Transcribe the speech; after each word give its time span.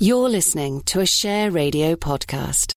You're 0.00 0.28
listening 0.28 0.82
to 0.82 1.00
a 1.00 1.06
Share 1.06 1.50
Radio 1.50 1.96
podcast. 1.96 2.72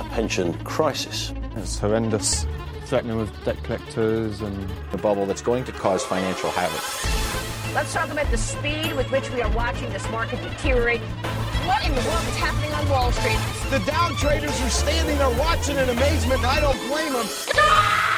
a 0.00 0.04
pension 0.10 0.54
crisis. 0.64 1.32
It's 1.54 1.78
horrendous. 1.78 2.44
Threatening 2.86 3.18
with 3.18 3.30
debt 3.44 3.62
collectors 3.62 4.40
and 4.40 4.68
A 4.92 4.98
bubble 4.98 5.26
that's 5.26 5.42
going 5.42 5.62
to 5.66 5.70
cause 5.70 6.04
financial 6.04 6.50
havoc. 6.50 7.72
Let's 7.72 7.94
talk 7.94 8.10
about 8.10 8.28
the 8.32 8.36
speed 8.36 8.96
with 8.96 9.08
which 9.12 9.30
we 9.30 9.42
are 9.42 9.50
watching 9.54 9.88
this 9.90 10.10
market 10.10 10.42
deteriorate. 10.42 11.00
What 11.00 11.86
in 11.86 11.94
the 11.94 12.00
world 12.00 12.26
is 12.26 12.36
happening 12.38 12.72
on 12.72 12.88
Wall 12.88 13.12
Street? 13.12 13.38
The 13.70 13.78
down 13.88 14.16
traders 14.16 14.60
are 14.60 14.70
standing 14.70 15.18
there 15.18 15.38
watching 15.38 15.76
in 15.76 15.88
amazement. 15.88 16.44
I 16.44 16.58
don't 16.58 16.78
blame 16.88 17.12
them. 17.12 17.26
Ah! 17.54 18.11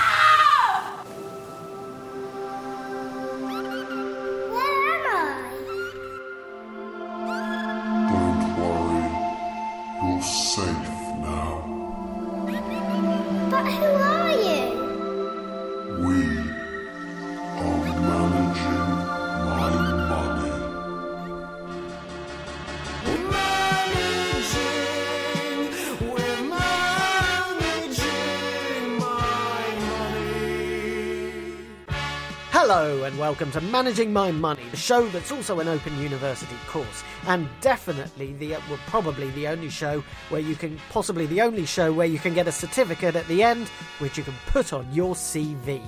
Hello 32.67 33.03
and 33.03 33.19
welcome 33.19 33.51
to 33.51 33.61
Managing 33.61 34.11
My 34.11 34.33
Money, 34.33 34.67
the 34.71 34.77
show 34.79 35.07
that's 35.09 35.31
also 35.31 35.61
an 35.61 35.69
open 35.69 36.01
university 36.01 36.57
course, 36.67 37.05
and 37.27 37.47
definitely 37.61 38.33
the 38.33 38.53
well, 38.53 38.79
probably 38.87 39.29
the 39.33 39.49
only 39.49 39.69
show 39.69 40.03
where 40.31 40.41
you 40.41 40.57
can 40.57 40.81
possibly 40.89 41.27
the 41.27 41.43
only 41.43 41.67
show 41.67 41.93
where 41.93 42.07
you 42.07 42.19
can 42.19 42.33
get 42.33 42.49
a 42.49 42.53
certificate 42.53 43.17
at 43.17 43.29
the 43.29 43.43
end, 43.43 43.69
which 43.99 44.17
you 44.17 44.25
can 44.25 44.33
put 44.47 44.73
on 44.73 44.91
your 44.95 45.15
CV. 45.15 45.83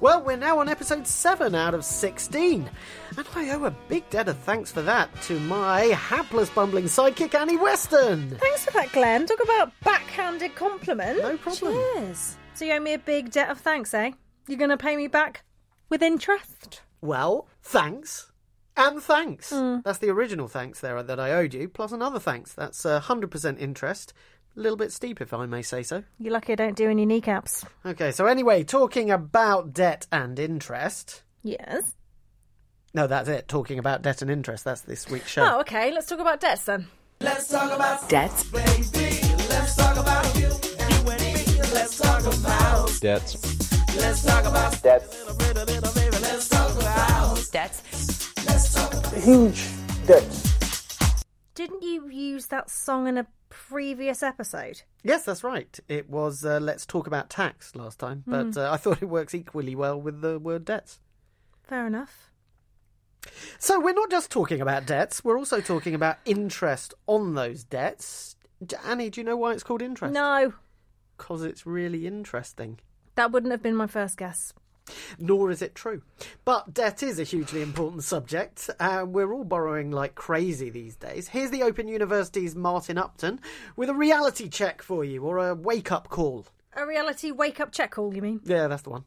Well, 0.00 0.20
we're 0.20 0.36
now 0.36 0.58
on 0.58 0.68
episode 0.68 1.06
seven 1.06 1.54
out 1.54 1.74
of 1.74 1.84
sixteen, 1.84 2.68
and 3.16 3.26
I 3.36 3.50
owe 3.50 3.66
a 3.66 3.70
big 3.70 4.10
debt 4.10 4.26
of 4.28 4.36
thanks 4.38 4.72
for 4.72 4.82
that 4.82 5.08
to 5.22 5.38
my 5.38 5.82
hapless 5.82 6.50
bumbling 6.50 6.86
sidekick 6.86 7.36
Annie 7.36 7.56
Weston. 7.56 8.36
Thanks 8.40 8.64
for 8.64 8.72
that, 8.72 8.90
Glenn. 8.90 9.26
Talk 9.26 9.44
about 9.44 9.72
backhanded 9.84 10.56
compliment. 10.56 11.22
No 11.22 11.36
problem. 11.36 11.74
Cheers. 11.74 12.36
So 12.54 12.64
you 12.64 12.72
owe 12.72 12.80
me 12.80 12.94
a 12.94 12.98
big 12.98 13.30
debt 13.30 13.48
of 13.48 13.60
thanks, 13.60 13.94
eh? 13.94 14.10
You're 14.48 14.58
going 14.58 14.70
to 14.70 14.76
pay 14.76 14.96
me 14.96 15.06
back 15.06 15.44
with 15.88 16.02
interest. 16.02 16.80
Well, 17.00 17.48
thanks. 17.62 18.32
And 18.76 19.02
thanks. 19.02 19.50
That's 19.50 19.98
the 19.98 20.10
original 20.10 20.48
thanks 20.48 20.80
there 20.80 21.02
that 21.02 21.18
I 21.18 21.32
owed 21.32 21.54
you, 21.54 21.68
plus 21.68 21.92
another 21.92 22.18
thanks. 22.18 22.52
That's 22.52 22.84
uh, 22.84 23.00
100% 23.00 23.58
interest. 23.58 24.12
A 24.54 24.60
little 24.60 24.76
bit 24.76 24.92
steep, 24.92 25.20
if 25.20 25.32
I 25.32 25.46
may 25.46 25.62
say 25.62 25.82
so. 25.82 26.04
You're 26.18 26.32
lucky 26.32 26.52
I 26.52 26.56
don't 26.56 26.76
do 26.76 26.88
any 26.90 27.06
kneecaps. 27.06 27.64
Okay, 27.84 28.10
so 28.10 28.26
anyway, 28.26 28.64
talking 28.64 29.10
about 29.10 29.72
debt 29.72 30.06
and 30.12 30.38
interest. 30.38 31.22
Yes. 31.42 31.94
No, 32.92 33.06
that's 33.06 33.28
it. 33.28 33.48
Talking 33.48 33.78
about 33.78 34.02
debt 34.02 34.22
and 34.22 34.30
interest. 34.30 34.64
That's 34.64 34.80
this 34.82 35.08
week's 35.10 35.28
show. 35.28 35.42
Oh, 35.44 35.60
okay. 35.60 35.92
Let's 35.92 36.06
talk 36.06 36.18
about 36.18 36.40
debts 36.40 36.64
then. 36.64 36.86
Let's 37.20 37.48
talk 37.48 37.70
about 37.70 38.08
debts. 38.08 38.44
Baby. 38.44 39.20
Let's 39.48 39.76
talk 39.76 39.96
about 39.96 40.34
you 40.38 40.46
and 40.48 40.92
you 40.94 41.10
and 41.10 41.22
me. 41.22 41.60
Let's 41.72 41.98
talk 41.98 42.22
about 42.26 42.98
debts. 43.00 43.75
Huge 49.26 49.66
debts. 50.06 51.24
Didn't 51.54 51.82
you 51.82 52.08
use 52.08 52.46
that 52.46 52.70
song 52.70 53.08
in 53.08 53.18
a 53.18 53.26
previous 53.48 54.22
episode? 54.22 54.82
Yes, 55.02 55.24
that's 55.24 55.42
right. 55.42 55.80
It 55.88 56.08
was 56.08 56.44
uh, 56.44 56.60
Let's 56.60 56.86
Talk 56.86 57.06
About 57.06 57.28
Tax 57.30 57.74
last 57.74 57.98
time, 57.98 58.22
but 58.26 58.56
uh, 58.56 58.70
I 58.70 58.76
thought 58.76 59.02
it 59.02 59.06
works 59.08 59.34
equally 59.34 59.74
well 59.74 60.00
with 60.00 60.20
the 60.20 60.38
word 60.38 60.64
debts. 60.64 61.00
Fair 61.62 61.86
enough. 61.86 62.30
So 63.58 63.80
we're 63.80 63.94
not 63.94 64.10
just 64.10 64.30
talking 64.30 64.60
about 64.60 64.86
debts, 64.86 65.24
we're 65.24 65.38
also 65.38 65.60
talking 65.60 65.94
about 65.94 66.18
interest 66.24 66.94
on 67.06 67.34
those 67.34 67.64
debts. 67.64 68.36
Annie, 68.84 69.10
do 69.10 69.20
you 69.20 69.24
know 69.24 69.36
why 69.36 69.52
it's 69.54 69.64
called 69.64 69.82
interest? 69.82 70.14
No, 70.14 70.52
Because 71.16 71.42
it's 71.42 71.66
really 71.66 72.06
interesting. 72.06 72.78
That 73.16 73.32
wouldn't 73.32 73.50
have 73.50 73.62
been 73.62 73.76
my 73.76 73.86
first 73.86 74.16
guess. 74.16 74.52
nor 75.18 75.50
is 75.50 75.62
it 75.62 75.74
true. 75.74 76.02
But 76.44 76.72
debt 76.72 77.02
is 77.02 77.18
a 77.18 77.24
hugely 77.24 77.60
important 77.62 78.04
subject, 78.04 78.70
and 78.78 79.12
we're 79.12 79.32
all 79.32 79.44
borrowing 79.44 79.90
like 79.90 80.14
crazy 80.14 80.70
these 80.70 80.96
days. 80.96 81.28
Here's 81.28 81.50
the 81.50 81.62
Open 81.64 81.88
University's 81.88 82.54
Martin 82.54 82.96
Upton 82.98 83.40
with 83.74 83.88
a 83.88 83.94
reality 83.94 84.48
check 84.48 84.82
for 84.82 85.04
you, 85.04 85.22
or 85.24 85.38
a 85.38 85.54
wake 85.54 85.90
up 85.90 86.08
call. 86.08 86.46
A 86.74 86.86
reality 86.86 87.32
wake 87.32 87.58
up 87.58 87.72
check 87.72 87.92
call, 87.92 88.14
you 88.14 88.22
mean? 88.22 88.40
Yeah, 88.44 88.68
that's 88.68 88.82
the 88.82 88.90
one. 88.90 89.04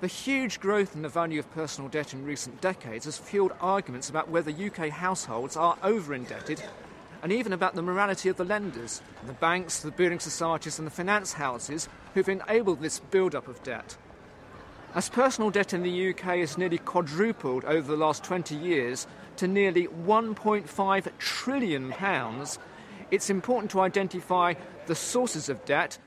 The 0.00 0.08
huge 0.08 0.58
growth 0.58 0.96
in 0.96 1.02
the 1.02 1.08
value 1.08 1.38
of 1.38 1.48
personal 1.52 1.88
debt 1.88 2.12
in 2.12 2.24
recent 2.24 2.60
decades 2.60 3.04
has 3.04 3.18
fueled 3.18 3.52
arguments 3.60 4.10
about 4.10 4.28
whether 4.28 4.50
UK 4.50 4.88
households 4.88 5.56
are 5.56 5.78
over 5.84 6.14
indebted 6.14 6.60
and 7.22 7.32
even 7.32 7.52
about 7.52 7.74
the 7.74 7.82
morality 7.82 8.28
of 8.28 8.36
the 8.36 8.44
lenders, 8.44 9.00
the 9.26 9.32
banks, 9.32 9.80
the 9.80 9.92
building 9.92 10.18
societies, 10.18 10.78
and 10.78 10.86
the 10.86 10.90
finance 10.90 11.34
houses 11.34 11.88
who've 12.14 12.28
enabled 12.28 12.80
this 12.80 12.98
build 12.98 13.34
up 13.34 13.46
of 13.46 13.62
debt. 13.62 13.96
As 14.94 15.08
personal 15.08 15.50
debt 15.50 15.72
in 15.72 15.82
the 15.82 16.10
UK 16.10 16.38
has 16.38 16.58
nearly 16.58 16.78
quadrupled 16.78 17.64
over 17.64 17.90
the 17.90 17.96
last 17.96 18.24
20 18.24 18.54
years 18.54 19.06
to 19.36 19.46
nearly 19.46 19.86
1.5 19.86 21.18
trillion 21.18 21.90
pounds, 21.92 22.58
it's 23.10 23.30
important 23.30 23.70
to 23.70 23.80
identify 23.80 24.54
the 24.86 24.94
sources 24.94 25.48
of 25.48 25.64
debt 25.64 25.98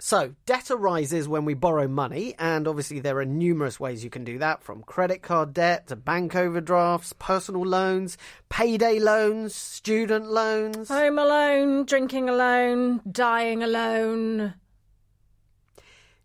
So, 0.00 0.36
debt 0.46 0.70
arises 0.70 1.26
when 1.26 1.44
we 1.44 1.54
borrow 1.54 1.88
money, 1.88 2.36
and 2.38 2.68
obviously 2.68 3.00
there 3.00 3.18
are 3.18 3.24
numerous 3.24 3.80
ways 3.80 4.04
you 4.04 4.10
can 4.10 4.22
do 4.22 4.38
that 4.38 4.62
from 4.62 4.84
credit 4.84 5.22
card 5.22 5.52
debt 5.52 5.88
to 5.88 5.96
bank 5.96 6.36
overdrafts, 6.36 7.14
personal 7.18 7.66
loans, 7.66 8.16
payday 8.48 9.00
loans, 9.00 9.56
student 9.56 10.30
loans. 10.30 10.88
Home 10.88 11.18
alone, 11.18 11.84
drinking 11.84 12.28
alone, 12.28 13.00
dying 13.10 13.64
alone. 13.64 14.54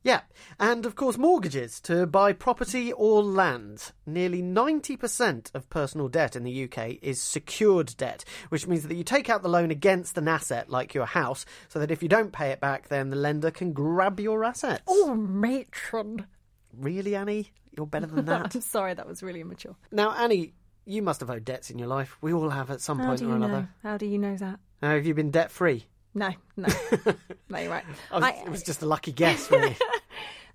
Yeah, 0.03 0.21
and 0.59 0.85
of 0.85 0.95
course, 0.95 1.17
mortgages 1.17 1.79
to 1.81 2.05
buy 2.05 2.33
property 2.33 2.91
or 2.91 3.23
land. 3.23 3.93
Nearly 4.05 4.41
90% 4.41 5.55
of 5.55 5.69
personal 5.69 6.09
debt 6.09 6.35
in 6.35 6.43
the 6.43 6.63
UK 6.65 6.97
is 7.01 7.21
secured 7.21 7.95
debt, 7.95 8.25
which 8.49 8.67
means 8.67 8.85
that 8.87 8.95
you 8.95 9.03
take 9.05 9.29
out 9.29 9.43
the 9.43 9.47
loan 9.49 9.71
against 9.71 10.17
an 10.17 10.27
asset 10.27 10.69
like 10.69 10.93
your 10.93 11.05
house, 11.05 11.45
so 11.69 11.79
that 11.79 11.89
if 11.91 12.03
you 12.03 12.09
don't 12.09 12.33
pay 12.33 12.49
it 12.49 12.59
back, 12.59 12.89
then 12.89 13.11
the 13.11 13.15
lender 13.15 13.49
can 13.49 13.71
grab 13.71 14.19
your 14.19 14.43
assets. 14.43 14.83
Oh, 14.87 15.15
matron. 15.15 16.25
Really, 16.77 17.15
Annie? 17.15 17.51
You're 17.75 17.87
better 17.87 18.07
than 18.07 18.25
that. 18.25 18.53
I'm 18.55 18.61
sorry, 18.61 18.93
that 18.93 19.07
was 19.07 19.23
really 19.23 19.39
immature. 19.41 19.75
now, 19.91 20.11
Annie, 20.11 20.53
you 20.85 21.01
must 21.01 21.21
have 21.21 21.29
owed 21.29 21.45
debts 21.45 21.69
in 21.69 21.79
your 21.79 21.87
life. 21.87 22.17
We 22.21 22.33
all 22.33 22.49
have 22.49 22.69
at 22.71 22.81
some 22.81 22.99
How 22.99 23.05
point 23.07 23.19
do 23.19 23.29
or 23.29 23.33
you 23.33 23.39
know? 23.39 23.45
another. 23.45 23.69
How 23.83 23.97
do 23.97 24.05
you 24.05 24.17
know 24.17 24.35
that? 24.35 24.59
Now, 24.81 24.89
have 24.95 25.05
you 25.05 25.13
been 25.13 25.31
debt 25.31 25.49
free? 25.49 25.85
No, 26.15 26.29
no, 26.57 26.67
no, 27.49 27.57
you're 27.57 27.71
right. 27.71 27.85
it 28.45 28.49
was 28.49 28.63
just 28.63 28.81
a 28.81 28.85
lucky 28.85 29.11
guess, 29.11 29.49
really. 29.49 29.75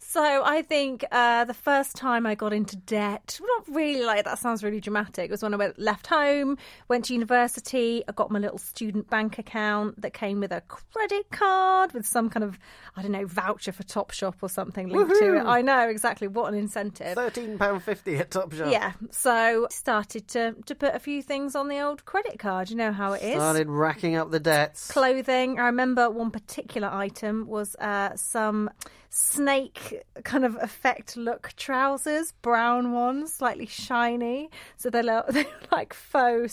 So 0.08 0.42
I 0.42 0.62
think 0.62 1.04
uh, 1.12 1.44
the 1.44 1.52
first 1.52 1.94
time 1.94 2.24
I 2.24 2.34
got 2.34 2.54
into 2.54 2.76
debt, 2.76 3.38
not 3.42 3.76
really 3.76 4.06
like 4.06 4.24
that 4.24 4.38
sounds 4.38 4.64
really 4.64 4.80
dramatic. 4.80 5.26
It 5.26 5.30
was 5.30 5.42
when 5.42 5.52
I 5.52 5.58
went 5.58 5.78
left 5.78 6.06
home, 6.06 6.56
went 6.88 7.04
to 7.06 7.12
university. 7.12 8.02
I 8.08 8.12
got 8.12 8.30
my 8.30 8.38
little 8.38 8.56
student 8.56 9.10
bank 9.10 9.38
account 9.38 10.00
that 10.00 10.14
came 10.14 10.40
with 10.40 10.50
a 10.50 10.62
credit 10.62 11.30
card 11.30 11.92
with 11.92 12.06
some 12.06 12.30
kind 12.30 12.42
of 12.42 12.58
I 12.96 13.02
don't 13.02 13.12
know 13.12 13.26
voucher 13.26 13.70
for 13.70 13.82
Topshop 13.82 14.36
or 14.40 14.48
something 14.48 14.88
linked 14.88 15.14
to 15.16 15.36
it. 15.36 15.44
I 15.44 15.60
know 15.60 15.90
exactly 15.90 16.26
what 16.26 16.50
an 16.50 16.58
incentive. 16.58 17.14
£13.50 17.14 18.18
at 18.18 18.30
Topshop. 18.30 18.72
Yeah, 18.72 18.92
so 19.10 19.66
started 19.68 20.26
to 20.28 20.54
to 20.64 20.74
put 20.74 20.94
a 20.94 20.98
few 20.98 21.20
things 21.20 21.54
on 21.54 21.68
the 21.68 21.80
old 21.80 22.06
credit 22.06 22.38
card. 22.38 22.70
You 22.70 22.76
know 22.76 22.92
how 22.92 23.12
it 23.12 23.22
is. 23.22 23.34
Started 23.34 23.68
racking 23.68 24.16
up 24.16 24.30
the 24.30 24.40
debts. 24.40 24.90
Clothing. 24.90 25.58
I 25.58 25.66
remember 25.66 26.08
one 26.08 26.30
particular 26.30 26.88
item 26.88 27.46
was 27.46 27.76
uh, 27.76 28.16
some 28.16 28.70
snake 29.10 30.02
kind 30.24 30.44
of 30.44 30.56
effect 30.56 31.16
look 31.16 31.52
trousers, 31.56 32.32
brown 32.42 32.92
ones, 32.92 33.34
slightly 33.34 33.66
shiny. 33.66 34.50
So 34.76 34.90
they're 34.90 35.02
like, 35.02 35.26
they're 35.28 35.46
like 35.72 35.94
faux 35.94 36.52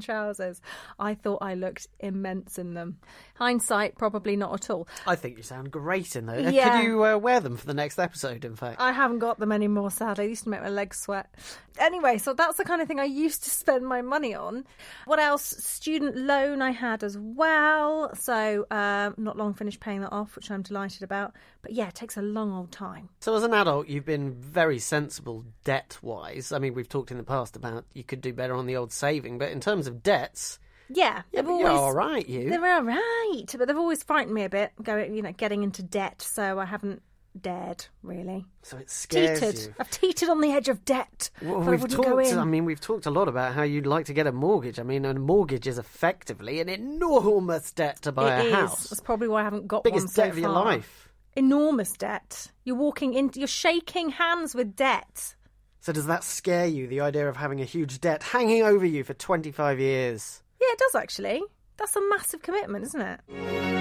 trousers. 0.00 0.60
I 0.98 1.14
thought 1.14 1.38
I 1.42 1.54
looked 1.54 1.88
immense 2.00 2.58
in 2.58 2.74
them. 2.74 2.98
Hindsight, 3.34 3.96
probably 3.96 4.36
not 4.36 4.54
at 4.54 4.70
all. 4.70 4.86
I 5.06 5.16
think 5.16 5.36
you 5.36 5.42
sound 5.42 5.70
great 5.70 6.16
in 6.16 6.26
those. 6.26 6.52
Yeah. 6.52 6.80
Could 6.80 6.86
you 6.86 7.04
uh, 7.04 7.16
wear 7.16 7.40
them 7.40 7.56
for 7.56 7.66
the 7.66 7.74
next 7.74 7.98
episode, 7.98 8.44
in 8.44 8.56
fact? 8.56 8.80
I 8.80 8.92
haven't 8.92 9.20
got 9.20 9.38
them 9.38 9.52
anymore, 9.52 9.90
sadly. 9.90 10.24
They 10.24 10.30
used 10.30 10.44
to 10.44 10.50
make 10.50 10.62
my 10.62 10.68
legs 10.68 10.98
sweat. 10.98 11.34
Anyway, 11.78 12.18
so 12.18 12.34
that's 12.34 12.58
the 12.58 12.64
kind 12.64 12.82
of 12.82 12.88
thing 12.88 13.00
I 13.00 13.04
used 13.04 13.42
to 13.44 13.50
spend 13.50 13.86
my 13.86 14.02
money 14.02 14.34
on. 14.34 14.64
What 15.06 15.18
else? 15.18 15.42
Student 15.42 16.16
loan 16.16 16.60
I 16.60 16.70
had 16.70 17.02
as 17.02 17.16
well. 17.18 18.14
So 18.14 18.66
um, 18.70 19.14
not 19.16 19.36
long 19.36 19.54
finished 19.54 19.80
paying 19.80 20.02
that 20.02 20.12
off, 20.12 20.36
which 20.36 20.50
I'm 20.50 20.62
delighted 20.62 21.02
about. 21.02 21.34
But 21.62 21.72
yeah, 21.72 21.88
it 21.88 21.94
takes 21.94 22.16
a 22.16 22.22
long 22.22 22.52
old 22.52 22.72
time. 22.72 23.08
So, 23.20 23.34
as 23.36 23.44
an 23.44 23.54
adult, 23.54 23.88
you've 23.88 24.04
been 24.04 24.32
very 24.32 24.78
sensible 24.78 25.44
debt 25.64 25.98
wise. 26.02 26.52
I 26.52 26.58
mean, 26.58 26.74
we've 26.74 26.88
talked 26.88 27.10
in 27.10 27.18
the 27.18 27.22
past 27.22 27.56
about 27.56 27.84
you 27.94 28.02
could 28.04 28.20
do 28.20 28.32
better 28.32 28.54
on 28.54 28.66
the 28.66 28.76
old 28.76 28.92
saving, 28.92 29.38
but 29.38 29.50
in 29.50 29.60
terms 29.60 29.86
of 29.86 30.02
debts, 30.02 30.58
Yeah, 30.94 31.22
yeah, 31.32 31.40
they've 31.42 31.44
but 31.44 31.56
you're 31.58 31.68
all 31.70 31.92
right, 31.94 32.28
you. 32.28 32.50
They're 32.50 32.74
all 32.74 32.82
right, 32.82 33.44
but 33.56 33.66
they've 33.68 33.76
always 33.76 34.02
frightened 34.02 34.34
me 34.34 34.44
a 34.44 34.48
bit, 34.48 34.72
going, 34.82 35.14
you 35.14 35.22
know, 35.22 35.32
getting 35.32 35.62
into 35.62 35.82
debt. 35.82 36.22
So 36.22 36.58
I 36.58 36.64
haven't 36.64 37.02
dared 37.40 37.86
really. 38.02 38.44
So 38.62 38.76
it 38.76 38.90
scares 38.90 39.40
teetered. 39.40 39.58
you. 39.58 39.74
I've 39.80 39.90
teetered 39.90 40.28
on 40.28 40.40
the 40.42 40.50
edge 40.52 40.68
of 40.68 40.84
debt. 40.84 41.30
Well, 41.40 41.62
I 41.62 41.70
we've 41.70 41.88
talked. 41.88 42.26
in. 42.26 42.38
I 42.38 42.44
mean, 42.44 42.64
we've 42.64 42.80
talked 42.80 43.06
a 43.06 43.10
lot 43.10 43.28
about 43.28 43.54
how 43.54 43.62
you'd 43.62 43.86
like 43.86 44.06
to 44.06 44.12
get 44.12 44.26
a 44.26 44.32
mortgage. 44.32 44.78
I 44.78 44.82
mean, 44.82 45.04
a 45.04 45.14
mortgage 45.14 45.66
is 45.66 45.78
effectively 45.78 46.60
an 46.60 46.68
enormous 46.68 47.72
debt 47.72 48.02
to 48.02 48.12
buy 48.12 48.40
It 48.40 48.44
a 48.44 48.48
is. 48.48 48.54
house. 48.54 48.88
That's 48.90 49.00
probably 49.00 49.28
why 49.28 49.40
I 49.40 49.44
haven't 49.44 49.66
got 49.66 49.84
one 49.84 49.92
Biggest 49.94 50.14
so 50.14 50.22
debt 50.22 50.32
of 50.32 50.38
your 50.38 50.50
life. 50.50 51.08
Enormous 51.34 51.92
debt. 51.92 52.52
You're 52.64 52.76
walking 52.76 53.14
into. 53.14 53.38
You're 53.40 53.48
shaking 53.48 54.10
hands 54.10 54.54
with 54.54 54.76
debt. 54.76 55.34
So 55.80 55.92
does 55.92 56.06
that 56.06 56.22
scare 56.22 56.66
you? 56.66 56.86
The 56.86 57.00
idea 57.00 57.28
of 57.28 57.36
having 57.36 57.60
a 57.62 57.64
huge 57.64 58.00
debt 58.00 58.22
hanging 58.22 58.62
over 58.62 58.84
you 58.84 59.02
for 59.04 59.14
twenty 59.14 59.50
five 59.50 59.80
years. 59.80 60.41
Yeah, 60.62 60.72
it 60.74 60.78
does 60.78 60.94
actually. 60.94 61.42
That's 61.76 61.96
a 61.96 62.00
massive 62.08 62.40
commitment, 62.40 62.84
isn't 62.84 63.00
it? 63.00 63.71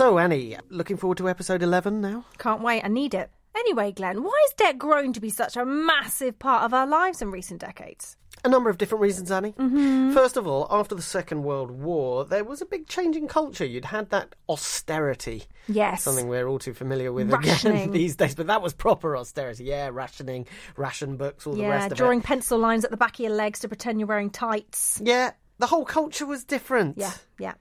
So 0.00 0.16
Annie, 0.18 0.56
looking 0.70 0.96
forward 0.96 1.18
to 1.18 1.28
episode 1.28 1.62
eleven 1.62 2.00
now. 2.00 2.24
Can't 2.38 2.62
wait, 2.62 2.82
I 2.82 2.88
need 2.88 3.12
it. 3.12 3.30
Anyway, 3.54 3.92
Glenn, 3.92 4.22
why 4.22 4.46
has 4.46 4.54
debt 4.54 4.78
grown 4.78 5.12
to 5.12 5.20
be 5.20 5.28
such 5.28 5.58
a 5.58 5.66
massive 5.66 6.38
part 6.38 6.62
of 6.64 6.72
our 6.72 6.86
lives 6.86 7.20
in 7.20 7.30
recent 7.30 7.60
decades? 7.60 8.16
A 8.42 8.48
number 8.48 8.70
of 8.70 8.78
different 8.78 9.02
reasons, 9.02 9.30
Annie. 9.30 9.52
Mm-hmm. 9.52 10.14
First 10.14 10.38
of 10.38 10.46
all, 10.46 10.66
after 10.70 10.94
the 10.94 11.02
Second 11.02 11.42
World 11.42 11.70
War, 11.70 12.24
there 12.24 12.44
was 12.44 12.62
a 12.62 12.64
big 12.64 12.86
change 12.86 13.14
in 13.14 13.28
culture. 13.28 13.66
You'd 13.66 13.84
had 13.84 14.08
that 14.08 14.34
austerity. 14.48 15.42
Yes. 15.68 16.04
Something 16.04 16.28
we're 16.28 16.48
all 16.48 16.58
too 16.58 16.72
familiar 16.72 17.12
with 17.12 17.30
Rationing. 17.30 17.82
again 17.82 17.90
these 17.90 18.16
days, 18.16 18.34
but 18.34 18.46
that 18.46 18.62
was 18.62 18.72
proper 18.72 19.18
austerity. 19.18 19.64
Yeah, 19.64 19.90
rationing, 19.92 20.46
ration 20.78 21.18
books, 21.18 21.46
all 21.46 21.52
the 21.52 21.66
rest 21.66 21.92
of 21.92 21.98
drawing 21.98 22.20
it. 22.20 22.22
Drawing 22.22 22.22
pencil 22.22 22.58
lines 22.58 22.86
at 22.86 22.90
the 22.90 22.96
back 22.96 23.16
of 23.16 23.20
your 23.20 23.32
legs 23.32 23.60
to 23.60 23.68
pretend 23.68 24.00
you're 24.00 24.08
wearing 24.08 24.30
tights. 24.30 24.98
Yeah, 25.04 25.32
the 25.58 25.66
whole 25.66 25.84
culture 25.84 26.24
was 26.24 26.42
different. 26.44 26.96
Yeah, 26.96 27.12
yeah, 27.38 27.52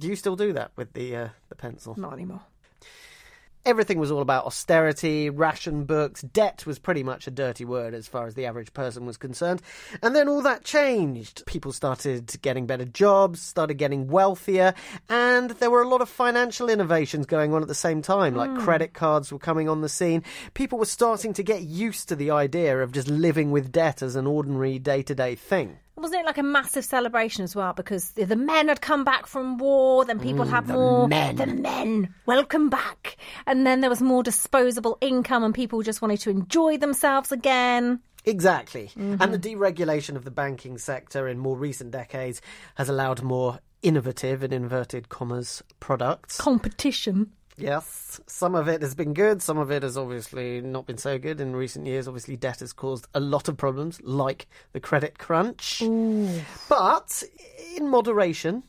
Do 0.00 0.08
you 0.08 0.16
still 0.16 0.34
do 0.34 0.54
that 0.54 0.72
with 0.76 0.94
the 0.94 1.14
uh, 1.14 1.28
the 1.50 1.54
pencil? 1.54 1.94
not 1.98 2.14
anymore. 2.14 2.40
Everything 3.66 3.98
was 3.98 4.10
all 4.10 4.22
about 4.22 4.46
austerity, 4.46 5.28
ration 5.28 5.84
books, 5.84 6.22
debt 6.22 6.64
was 6.64 6.78
pretty 6.78 7.02
much 7.02 7.26
a 7.26 7.30
dirty 7.30 7.66
word 7.66 7.92
as 7.92 8.08
far 8.08 8.26
as 8.26 8.34
the 8.34 8.46
average 8.46 8.72
person 8.72 9.04
was 9.04 9.18
concerned. 9.18 9.60
And 10.02 10.16
then 10.16 10.30
all 10.30 10.40
that 10.40 10.64
changed. 10.64 11.44
People 11.44 11.72
started 11.72 12.40
getting 12.40 12.66
better 12.66 12.86
jobs, 12.86 13.42
started 13.42 13.74
getting 13.74 14.08
wealthier, 14.08 14.72
and 15.10 15.50
there 15.50 15.70
were 15.70 15.82
a 15.82 15.88
lot 15.88 16.00
of 16.00 16.08
financial 16.08 16.70
innovations 16.70 17.26
going 17.26 17.52
on 17.52 17.60
at 17.60 17.68
the 17.68 17.74
same 17.74 18.00
time, 18.00 18.34
like 18.34 18.56
credit 18.60 18.94
cards 18.94 19.30
were 19.30 19.38
coming 19.38 19.68
on 19.68 19.82
the 19.82 19.90
scene. 19.90 20.24
People 20.54 20.78
were 20.78 20.86
starting 20.86 21.34
to 21.34 21.42
get 21.42 21.60
used 21.60 22.08
to 22.08 22.16
the 22.16 22.30
idea 22.30 22.78
of 22.78 22.92
just 22.92 23.08
living 23.08 23.50
with 23.50 23.70
debt 23.70 24.00
as 24.00 24.16
an 24.16 24.26
ordinary 24.26 24.78
day 24.78 25.02
to 25.02 25.14
day 25.14 25.34
thing. 25.34 25.76
Wasn't 26.00 26.20
it 26.20 26.26
like 26.26 26.38
a 26.38 26.42
massive 26.42 26.84
celebration 26.84 27.44
as 27.44 27.54
well? 27.54 27.72
Because 27.72 28.12
the 28.12 28.24
the 28.24 28.36
men 28.36 28.68
had 28.68 28.80
come 28.80 29.04
back 29.04 29.26
from 29.26 29.58
war, 29.58 30.04
then 30.04 30.18
people 30.18 30.44
had 30.44 30.66
more. 30.66 31.06
men. 31.06 31.36
The 31.36 31.46
men. 31.46 32.14
Welcome 32.26 32.70
back. 32.70 33.16
And 33.46 33.66
then 33.66 33.80
there 33.80 33.90
was 33.90 34.00
more 34.00 34.22
disposable 34.22 34.96
income, 35.00 35.44
and 35.44 35.54
people 35.54 35.82
just 35.82 36.00
wanted 36.00 36.20
to 36.20 36.30
enjoy 36.30 36.78
themselves 36.78 37.32
again. 37.32 38.00
Exactly. 38.24 38.90
Mm-hmm. 38.96 39.16
And 39.20 39.32
the 39.32 39.38
deregulation 39.38 40.16
of 40.16 40.24
the 40.24 40.30
banking 40.30 40.78
sector 40.78 41.28
in 41.28 41.38
more 41.38 41.56
recent 41.56 41.90
decades 41.90 42.40
has 42.74 42.88
allowed 42.88 43.22
more 43.22 43.60
innovative, 43.82 44.42
in 44.42 44.52
inverted 44.52 45.08
commas, 45.08 45.62
products. 45.80 46.36
Competition. 46.36 47.32
Yes, 47.60 48.20
some 48.26 48.54
of 48.54 48.68
it 48.68 48.82
has 48.82 48.94
been 48.94 49.12
good, 49.14 49.42
some 49.42 49.58
of 49.58 49.70
it 49.70 49.82
has 49.82 49.96
obviously 49.96 50.60
not 50.60 50.86
been 50.86 50.98
so 50.98 51.18
good 51.18 51.40
in 51.40 51.54
recent 51.54 51.86
years. 51.86 52.08
Obviously, 52.08 52.36
debt 52.36 52.60
has 52.60 52.72
caused 52.72 53.06
a 53.14 53.20
lot 53.20 53.48
of 53.48 53.56
problems, 53.56 54.00
like 54.02 54.46
the 54.72 54.80
credit 54.80 55.18
crunch. 55.18 55.80
But 56.68 57.22
in 57.76 57.88
moderation, 57.88 58.62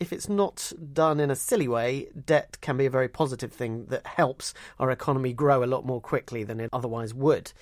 if 0.00 0.14
it's 0.14 0.28
not 0.30 0.72
done 0.94 1.20
in 1.20 1.30
a 1.30 1.36
silly 1.36 1.68
way, 1.68 2.08
debt 2.26 2.56
can 2.62 2.78
be 2.78 2.86
a 2.86 2.90
very 2.90 3.08
positive 3.08 3.52
thing 3.52 3.84
that 3.86 4.06
helps 4.06 4.54
our 4.78 4.90
economy 4.90 5.34
grow 5.34 5.62
a 5.62 5.66
lot 5.66 5.84
more 5.84 6.00
quickly 6.00 6.42
than 6.42 6.58
it 6.58 6.70
otherwise 6.72 7.12
would. 7.12 7.52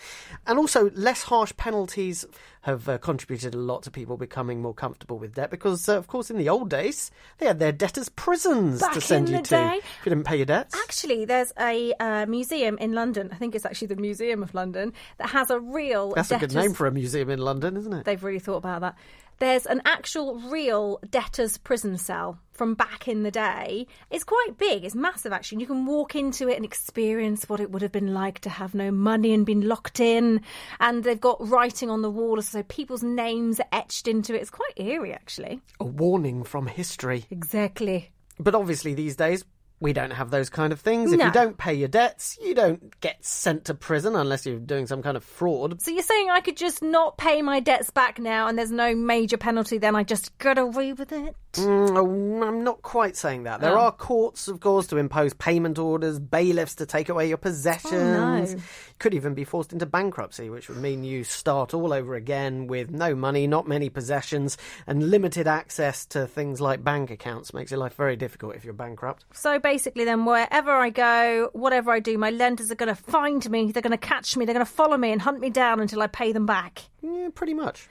And 0.46 0.56
also, 0.56 0.90
less 0.90 1.25
harsh 1.25 1.52
penalties 1.56 2.25
have 2.62 2.88
uh, 2.88 2.99
contributed 2.99 3.55
a 3.55 3.58
lot 3.58 3.82
to 3.82 3.90
people 3.90 4.17
becoming 4.17 4.62
more 4.62 4.73
comfortable 4.75 5.19
with 5.19 5.35
debt 5.35 5.50
because, 5.50 5.88
uh, 5.88 5.96
of 5.96 6.06
course, 6.06 6.31
in 6.31 6.38
the 6.38 6.49
old 6.49 6.70
days, 6.70 7.11
they 7.38 7.46
had 7.46 7.58
their 7.58 7.73
debtors' 7.73 8.08
prisons 8.08 8.81
Back 8.81 8.93
to 8.93 9.00
send 9.00 9.29
you 9.29 9.38
to 9.38 9.43
day. 9.43 9.79
if 9.79 10.06
you 10.06 10.11
didn't 10.11 10.25
pay 10.25 10.37
your 10.37 10.46
debts. 10.46 10.76
Actually, 10.85 11.25
there's 11.25 11.52
a 11.58 11.93
uh, 11.99 12.26
museum 12.26 12.79
in 12.79 12.93
London. 12.93 13.31
I 13.32 13.37
think 13.37 13.56
it's 13.56 13.67
actually 13.67 13.88
the 13.88 13.96
Museum 13.96 14.44
of 14.44 14.55
London 14.55 14.93
that 15.19 15.31
has 15.31 15.50
a 15.50 15.58
real. 15.58 16.12
That's 16.14 16.31
a 16.31 16.38
good 16.38 16.55
name 16.55 16.73
for 16.73 16.87
a 16.87 16.93
museum 16.93 17.31
in 17.31 17.40
London, 17.40 17.76
isn't 17.76 17.93
it? 17.93 18.05
They've 18.05 18.23
really 18.23 18.38
thought 18.38 18.58
about 18.58 18.81
that. 18.82 18.96
There's 19.38 19.67
an 19.67 19.82
actual 19.85 20.40
real 20.40 21.00
debtor's 21.11 21.59
prison 21.59 21.97
cell 21.97 22.38
from 22.50 22.75
back 22.75 23.07
in 23.07 23.23
the 23.23 23.30
day. 23.30 23.87
It's 24.11 24.25
quite 24.25 24.59
big, 24.59 24.85
it's 24.85 24.97
massive 24.97 25.33
actually. 25.33 25.61
You 25.61 25.66
can 25.66 25.87
walk 25.87 26.16
into 26.16 26.49
it 26.49 26.57
and 26.57 26.64
experience 26.64 27.49
what 27.49 27.61
it 27.61 27.71
would 27.71 27.83
have 27.83 27.92
been 27.92 28.12
like 28.12 28.40
to 28.40 28.50
have 28.50 28.75
no 28.75 28.90
money 28.90 29.33
and 29.33 29.47
been 29.47 29.68
locked 29.68 30.00
in. 30.00 30.40
And 30.80 31.04
they've 31.04 31.21
got 31.21 31.47
writing 31.49 31.88
on 31.88 32.02
the 32.02 32.11
wall, 32.11 32.42
so 32.42 32.64
people's 32.64 33.04
names 33.04 33.61
are 33.61 33.68
etched 33.71 34.09
into 34.09 34.35
it. 34.35 34.40
It's 34.40 34.50
quite 34.50 34.73
eerie 34.76 35.12
actually. 35.12 35.61
A 35.78 35.85
warning 35.85 36.42
from 36.42 36.66
history. 36.66 37.26
Exactly. 37.30 38.11
But 38.40 38.54
obviously, 38.54 38.95
these 38.95 39.16
days, 39.16 39.45
we 39.80 39.92
don't 39.92 40.11
have 40.12 40.30
those 40.30 40.50
kind 40.50 40.73
of 40.73 40.80
things. 40.80 41.12
If 41.12 41.18
No. 41.18 41.26
you 41.26 41.32
don't 41.32 41.56
pay 41.56 41.75
your 41.75 41.88
debts, 41.88 42.37
you 42.42 42.54
don't 42.54 42.99
get 43.00 43.25
sent 43.25 43.64
to 43.66 43.75
prison 43.75 44.16
unless 44.16 44.44
you're 44.44 44.58
doing 44.58 44.87
some 44.87 45.02
kind 45.02 45.16
of 45.16 45.23
fraud. 45.25 45.80
So 45.80 45.90
you're 45.90 46.02
saying 46.02 46.30
I 46.30 46.40
could 46.40 46.56
just 46.56 46.82
not 46.82 47.16
pay 47.16 47.42
my 47.42 47.61
debts 47.61 47.90
back 47.90 48.18
now 48.18 48.49
and 48.49 48.58
there's 48.58 48.73
no 48.73 48.94
major 48.94 49.37
penalty, 49.37 49.78
then 49.78 49.94
I 49.94 50.02
just 50.02 50.37
away 50.58 50.92
with 50.92 51.12
it? 51.12 51.37
Mm, 51.59 51.97
oh, 51.97 52.47
I'm 52.47 52.62
not 52.65 52.83
quite 52.83 53.17
saying 53.17 53.45
that. 53.45 53.61
There 53.61 53.77
Oh. 53.77 53.83
are 53.83 53.93
courts, 53.93 54.49
of 54.49 54.61
course, 54.61 54.87
to 54.88 54.97
impose 54.97 55.35
payment 55.35 55.79
orders, 55.79 56.19
bailiffs 56.19 56.75
to 56.77 56.87
take 56.87 57.09
away 57.09 57.29
your 57.29 57.37
possessions. 57.37 58.55
no. 58.55 58.61
Could 58.99 59.15
even 59.15 59.35
be 59.35 59.45
forced 59.45 59.73
into 59.73 59.87
bankruptcy, 59.87 60.50
which 60.50 60.69
would 60.69 60.79
mean 60.79 61.05
you 61.05 61.23
start 61.25 61.73
all 61.73 61.93
over 61.93 62.15
again 62.17 62.67
with 62.67 62.91
no 62.91 63.15
money, 63.15 63.47
not 63.47 63.69
many 63.69 63.88
possessions, 63.88 64.59
and 64.87 65.11
limited 65.11 65.47
access 65.47 66.05
to 66.07 66.27
things 66.27 66.61
like 66.61 66.83
bank 66.83 67.11
accounts. 67.11 67.55
Makes 67.55 67.71
your 67.71 67.79
life 67.79 67.95
very 67.95 68.17
difficult 68.17 68.57
if 68.57 68.65
you're 68.65 68.75
bankrupt. 68.75 69.25
So 69.33 69.59
basically, 69.59 70.05
then 70.05 70.25
wherever 70.25 70.73
I 70.73 70.91
go, 70.91 71.50
whatever 71.53 71.91
I 71.93 72.00
do, 72.00 72.19
my 72.19 72.31
lenders 72.31 72.71
are 72.73 72.75
going 72.77 72.95
to 72.95 73.00
find 73.00 73.49
me, 73.50 73.71
they're 73.71 73.83
going 73.83 73.93
to 73.93 73.97
catch 73.99 74.37
me, 74.37 74.45
they're 74.45 74.55
going 74.55 74.67
to 74.67 74.73
follow 74.73 74.97
me 74.97 75.12
and 75.12 75.23
hunt 75.23 75.38
me 75.41 75.50
down 75.50 75.81
until 75.81 76.03
I 76.03 76.09
pay 76.09 76.33
them 76.33 76.47
back. 76.47 76.83
Yeah, 77.03 77.29
pretty 77.35 77.55
much. 77.55 77.88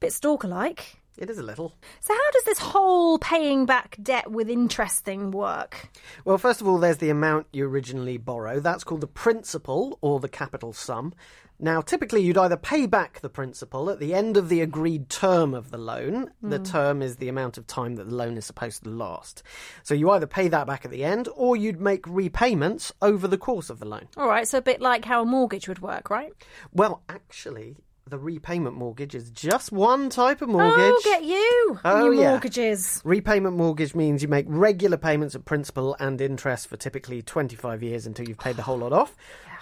Bit 0.00 0.12
stalker 0.12 0.48
like. 0.48 1.00
It 1.18 1.30
is 1.30 1.38
a 1.38 1.42
little. 1.42 1.74
So, 2.00 2.14
how 2.14 2.30
does 2.30 2.44
this 2.44 2.58
whole 2.60 3.18
paying 3.18 3.66
back 3.66 3.96
debt 4.00 4.30
with 4.30 4.48
interest 4.48 5.04
thing 5.04 5.32
work? 5.32 5.90
Well, 6.24 6.38
first 6.38 6.60
of 6.60 6.68
all, 6.68 6.78
there's 6.78 6.98
the 6.98 7.10
amount 7.10 7.48
you 7.52 7.66
originally 7.66 8.18
borrow. 8.18 8.60
That's 8.60 8.84
called 8.84 9.00
the 9.00 9.08
principal 9.08 9.98
or 10.00 10.20
the 10.20 10.28
capital 10.28 10.72
sum. 10.72 11.12
Now, 11.60 11.80
typically, 11.80 12.22
you'd 12.22 12.38
either 12.38 12.56
pay 12.56 12.86
back 12.86 13.18
the 13.20 13.28
principal 13.28 13.90
at 13.90 13.98
the 13.98 14.14
end 14.14 14.36
of 14.36 14.48
the 14.48 14.60
agreed 14.60 15.08
term 15.08 15.54
of 15.54 15.72
the 15.72 15.78
loan. 15.78 16.30
The 16.40 16.58
hmm. 16.58 16.62
term 16.62 17.02
is 17.02 17.16
the 17.16 17.28
amount 17.28 17.58
of 17.58 17.66
time 17.66 17.96
that 17.96 18.08
the 18.08 18.14
loan 18.14 18.36
is 18.36 18.46
supposed 18.46 18.84
to 18.84 18.90
last. 18.90 19.42
So 19.82 19.94
you 19.94 20.08
either 20.10 20.28
pay 20.28 20.46
that 20.46 20.68
back 20.68 20.84
at 20.84 20.92
the 20.92 21.02
end 21.02 21.28
or 21.34 21.56
you'd 21.56 21.80
make 21.80 22.06
repayments 22.06 22.92
over 23.02 23.26
the 23.26 23.38
course 23.38 23.70
of 23.70 23.80
the 23.80 23.86
loan. 23.86 24.06
All 24.16 24.28
right, 24.28 24.46
so 24.46 24.58
a 24.58 24.62
bit 24.62 24.80
like 24.80 25.04
how 25.04 25.22
a 25.22 25.26
mortgage 25.26 25.66
would 25.66 25.80
work, 25.80 26.10
right? 26.10 26.32
Well, 26.72 27.02
actually, 27.08 27.74
the 28.08 28.18
repayment 28.18 28.74
mortgage 28.74 29.14
is 29.14 29.30
just 29.30 29.70
one 29.70 30.08
type 30.08 30.40
of 30.40 30.48
mortgage. 30.48 30.78
Oh, 30.78 31.00
get 31.04 31.24
you! 31.24 31.80
Oh, 31.84 32.04
your 32.06 32.14
yeah. 32.14 32.30
mortgages. 32.30 33.02
Repayment 33.04 33.56
mortgage 33.56 33.94
means 33.94 34.22
you 34.22 34.28
make 34.28 34.46
regular 34.48 34.96
payments 34.96 35.34
of 35.34 35.44
principal 35.44 35.94
and 36.00 36.20
interest 36.20 36.68
for 36.68 36.76
typically 36.76 37.20
25 37.22 37.82
years 37.82 38.06
until 38.06 38.26
you've 38.26 38.38
paid 38.38 38.56
the 38.56 38.62
whole 38.62 38.78
lot 38.78 38.92
off. 38.92 39.14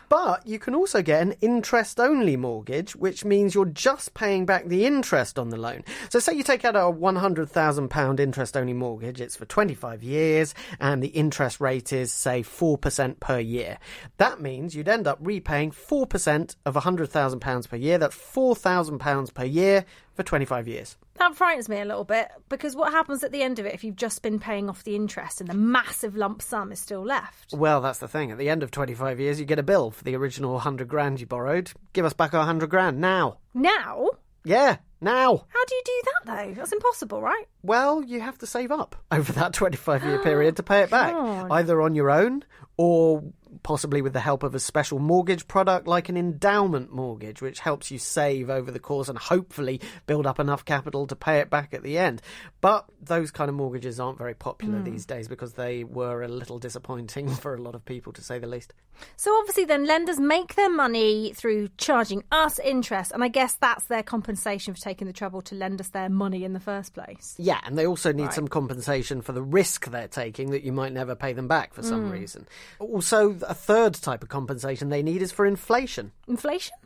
But 0.09 0.47
you 0.47 0.59
can 0.59 0.75
also 0.75 1.03
get 1.03 1.23
an 1.23 1.35
interest 1.41 1.99
only 1.99 2.37
mortgage, 2.37 2.95
which 2.95 3.25
means 3.25 3.55
you're 3.55 3.65
just 3.65 4.15
paying 4.15 4.47
back 4.47 4.67
the 4.67 4.87
interest 4.87 5.39
on 5.39 5.51
the 5.51 5.57
loan. 5.57 5.85
So, 6.11 6.19
say 6.19 6.35
you 6.35 6.43
take 6.43 6.65
out 6.65 6.77
a 6.77 6.81
£100,000 6.81 8.21
interest 8.21 8.57
only 8.57 8.73
mortgage, 8.73 9.21
it's 9.21 9.37
for 9.37 9.47
25 9.47 10.03
years, 10.03 10.55
and 10.81 11.03
the 11.03 11.09
interest 11.09 11.61
rate 11.61 11.93
is, 11.93 12.13
say, 12.13 12.43
4% 12.43 13.19
per 13.21 13.41
year. 13.41 13.79
That 14.19 14.41
means 14.41 14.75
you'd 14.75 14.89
end 14.89 15.07
up 15.07 15.19
repaying 15.21 15.73
4% 15.73 16.57
of 16.65 16.75
£100,000 16.75 17.69
per 17.69 17.77
year. 17.77 17.99
That's 17.99 18.17
£4,000 18.17 19.35
per 19.35 19.45
year 19.45 19.85
for 20.17 20.23
25 20.23 20.67
years. 20.67 20.97
That 21.19 21.37
frightens 21.37 21.69
me 21.69 21.81
a 21.81 21.85
little 21.85 22.05
bit 22.05 22.31
because 22.49 22.75
what 22.75 22.93
happens 22.93 23.23
at 23.23 23.33
the 23.33 23.43
end 23.43 23.59
of 23.59 23.67
it 23.67 23.75
if 23.75 23.85
you've 23.85 23.97
just 23.97 24.23
been 24.23 24.39
paying 24.39 24.69
off 24.69 24.83
the 24.85 24.97
interest 24.97 25.41
and 25.41 25.49
the 25.49 25.55
massive 25.55 26.17
lump 26.17 26.43
sum 26.43 26.73
is 26.73 26.81
still 26.81 27.03
left? 27.05 27.53
Well, 27.53 27.81
that's 27.81 27.99
the 27.99 28.09
thing. 28.09 28.31
At 28.31 28.39
the 28.39 28.49
end 28.49 28.63
of 28.63 28.71
25 28.71 29.21
years, 29.21 29.39
you 29.39 29.47
get 29.47 29.59
a 29.59 29.63
bill 29.63 29.91
for 29.91 30.03
the 30.05 30.17
original 30.17 30.55
100 30.55 30.89
grand 30.89 31.21
you 31.21 31.27
borrowed. 31.27 31.71
Give 31.93 32.05
us 32.05 32.13
back 32.15 32.35
our 32.35 32.41
100 32.41 32.69
grand 32.71 33.01
now. 33.01 33.39
Now? 33.55 34.09
Yeah, 34.45 34.77
now. 35.01 35.45
How 35.49 35.65
do 35.67 35.75
you 35.75 35.83
do 35.85 36.03
that 36.05 36.37
though? 36.47 36.55
That's 36.55 36.73
impossible, 36.73 37.21
right? 37.21 37.47
Well, 37.63 38.03
you 38.05 38.21
have 38.21 38.39
to 38.39 38.47
save 38.47 38.71
up 38.71 38.97
over 39.11 39.33
that 39.33 39.53
25 39.53 40.05
year 40.05 40.19
period 40.23 40.57
to 40.57 40.63
pay 40.63 40.83
it 40.83 40.91
back, 40.91 41.13
God. 41.13 41.51
either 41.51 41.83
on 41.83 41.95
your 41.95 42.11
own 42.11 42.45
or 42.77 43.25
possibly 43.63 44.03
with 44.03 44.13
the 44.13 44.21
help 44.21 44.43
of 44.43 44.55
a 44.55 44.61
special 44.61 44.99
mortgage 44.99 45.47
product 45.49 45.87
like 45.87 46.09
an 46.09 46.17
endowment 46.17 46.93
mortgage, 46.93 47.41
which 47.43 47.61
helps 47.61 47.91
you 47.91 47.99
save 47.99 48.51
over 48.51 48.71
the 48.71 48.79
course 48.79 49.09
and 49.09 49.19
hopefully 49.19 49.81
build 50.07 50.27
up 50.27 50.39
enough 50.41 50.65
capital 50.65 51.07
to 51.07 51.17
pay 51.17 51.39
it 51.41 51.51
back 51.51 51.73
at 51.75 51.83
the 51.83 51.99
end. 51.99 52.21
But 52.61 52.87
those 53.01 53.31
kind 53.31 53.49
of 53.49 53.55
mortgages 53.55 54.01
aren't 54.01 54.19
very 54.19 54.35
popular 54.35 54.79
Hmm. 54.79 54.85
these 54.85 55.07
days 55.07 55.29
because 55.29 55.55
they 55.55 55.85
were 55.85 56.23
a 56.23 56.29
little 56.29 56.59
disappointing 56.59 57.29
for 57.35 57.55
a 57.55 57.61
lot 57.63 57.75
of 57.75 57.85
people, 57.85 58.13
to 58.15 58.23
say 58.23 58.39
the 58.39 58.47
least. 58.47 58.75
So 59.17 59.37
obviously 59.39 59.67
then 59.67 59.85
lenders 59.85 60.19
make 60.19 60.55
their 60.55 60.71
money 60.71 61.33
through 61.35 61.69
charging 61.77 62.25
us 62.33 62.59
interest 62.59 63.13
and 63.13 63.23
I 63.23 63.29
guess 63.29 63.55
that's 63.57 63.85
their 63.85 64.03
compensation 64.03 64.73
for 64.73 64.81
taking 64.81 65.07
the 65.07 65.13
trouble 65.13 65.43
to 65.43 65.55
lend 65.55 65.81
us 65.81 65.89
their 65.89 66.09
money 66.09 66.45
in 66.45 66.55
the 66.55 66.61
first 66.61 66.95
place. 66.95 67.35
Yeah, 67.39 67.61
and 67.65 67.77
they 67.77 67.87
also 67.87 68.13
need 68.13 68.25
Right. 68.27 68.33
some 68.33 68.49
compensation 68.49 69.21
for 69.21 69.33
the 69.33 69.43
risk 69.43 69.87
they're 69.91 70.09
taking 70.09 70.51
that 70.53 70.63
you 70.65 70.73
might 70.73 70.93
never 70.93 71.15
pay 71.15 71.35
them 71.35 71.47
back 71.47 71.75
for 71.75 71.83
some 71.83 72.09
Mm. 72.09 72.13
reason. 72.13 72.47
Also, 72.79 73.37
a 73.49 73.55
third 73.55 73.95
type 73.95 74.23
of 74.23 74.29
compensation 74.29 74.89
they 74.89 75.03
need 75.03 75.23
is 75.23 75.33
for 75.33 75.47
inflation. 75.47 76.13
Inflation? 76.29 76.77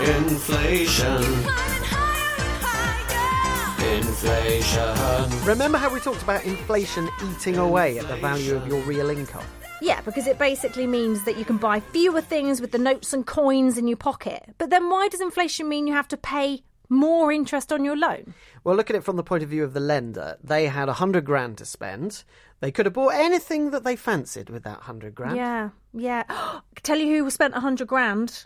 Inflation. 0.00 1.22
Inflation. 3.86 5.44
Remember 5.44 5.78
how 5.78 5.92
we 5.92 6.00
talked 6.00 6.22
about 6.22 6.44
inflation 6.44 7.08
eating 7.30 7.56
away 7.56 7.98
at 7.98 8.08
the 8.08 8.16
value 8.16 8.54
of 8.54 8.66
your 8.66 8.80
real 8.82 9.10
income? 9.10 9.44
Yeah, 9.80 10.00
because 10.02 10.26
it 10.26 10.38
basically 10.38 10.86
means 10.86 11.24
that 11.24 11.36
you 11.36 11.44
can 11.44 11.58
buy 11.58 11.80
fewer 11.80 12.20
things 12.20 12.60
with 12.60 12.72
the 12.72 12.78
notes 12.78 13.12
and 13.12 13.26
coins 13.26 13.76
in 13.76 13.88
your 13.88 13.96
pocket. 13.96 14.42
But 14.58 14.70
then 14.70 14.88
why 14.88 15.08
does 15.08 15.20
inflation 15.20 15.68
mean 15.68 15.86
you 15.86 15.92
have 15.92 16.08
to 16.08 16.16
pay 16.16 16.62
more 16.88 17.32
interest 17.32 17.72
on 17.72 17.84
your 17.84 17.96
loan? 17.96 18.34
Well, 18.64 18.76
look 18.76 18.90
at 18.90 18.96
it 18.96 19.04
from 19.04 19.16
the 19.16 19.22
point 19.22 19.42
of 19.42 19.48
view 19.48 19.64
of 19.64 19.72
the 19.72 19.80
lender. 19.80 20.36
They 20.42 20.66
had 20.66 20.88
a 20.88 20.94
hundred 20.94 21.24
grand 21.24 21.58
to 21.58 21.64
spend. 21.64 22.24
They 22.60 22.72
could 22.72 22.86
have 22.86 22.94
bought 22.94 23.14
anything 23.14 23.70
that 23.70 23.84
they 23.84 23.96
fancied 23.96 24.50
with 24.50 24.64
that 24.64 24.80
hundred 24.80 25.14
grand. 25.14 25.36
Yeah, 25.36 25.70
yeah. 25.92 26.24
Tell 26.82 26.98
you 26.98 27.24
who 27.24 27.30
spent 27.30 27.54
a 27.54 27.60
hundred 27.60 27.88
grand? 27.88 28.44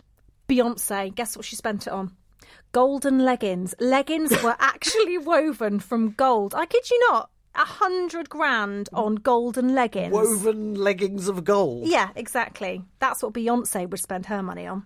Beyonce. 0.49 1.13
Guess 1.15 1.37
what 1.37 1.45
she 1.45 1.55
spent 1.55 1.87
it 1.87 1.93
on? 1.93 2.15
Golden 2.71 3.19
leggings. 3.19 3.73
Leggings 3.79 4.31
were 4.43 4.55
actually 4.59 5.17
woven 5.17 5.79
from 5.79 6.11
gold. 6.11 6.53
I 6.55 6.65
kid 6.65 6.89
you 6.89 6.99
not. 7.09 7.29
A 7.55 7.65
hundred 7.65 8.29
grand 8.29 8.89
on 8.93 9.15
golden 9.15 9.75
leggings. 9.75 10.13
Woven 10.13 10.75
leggings 10.75 11.27
of 11.27 11.43
gold. 11.43 11.87
Yeah, 11.87 12.09
exactly. 12.15 12.83
That's 12.99 13.21
what 13.21 13.33
Beyonce 13.33 13.89
would 13.89 13.99
spend 13.99 14.27
her 14.27 14.41
money 14.41 14.67
on. 14.67 14.85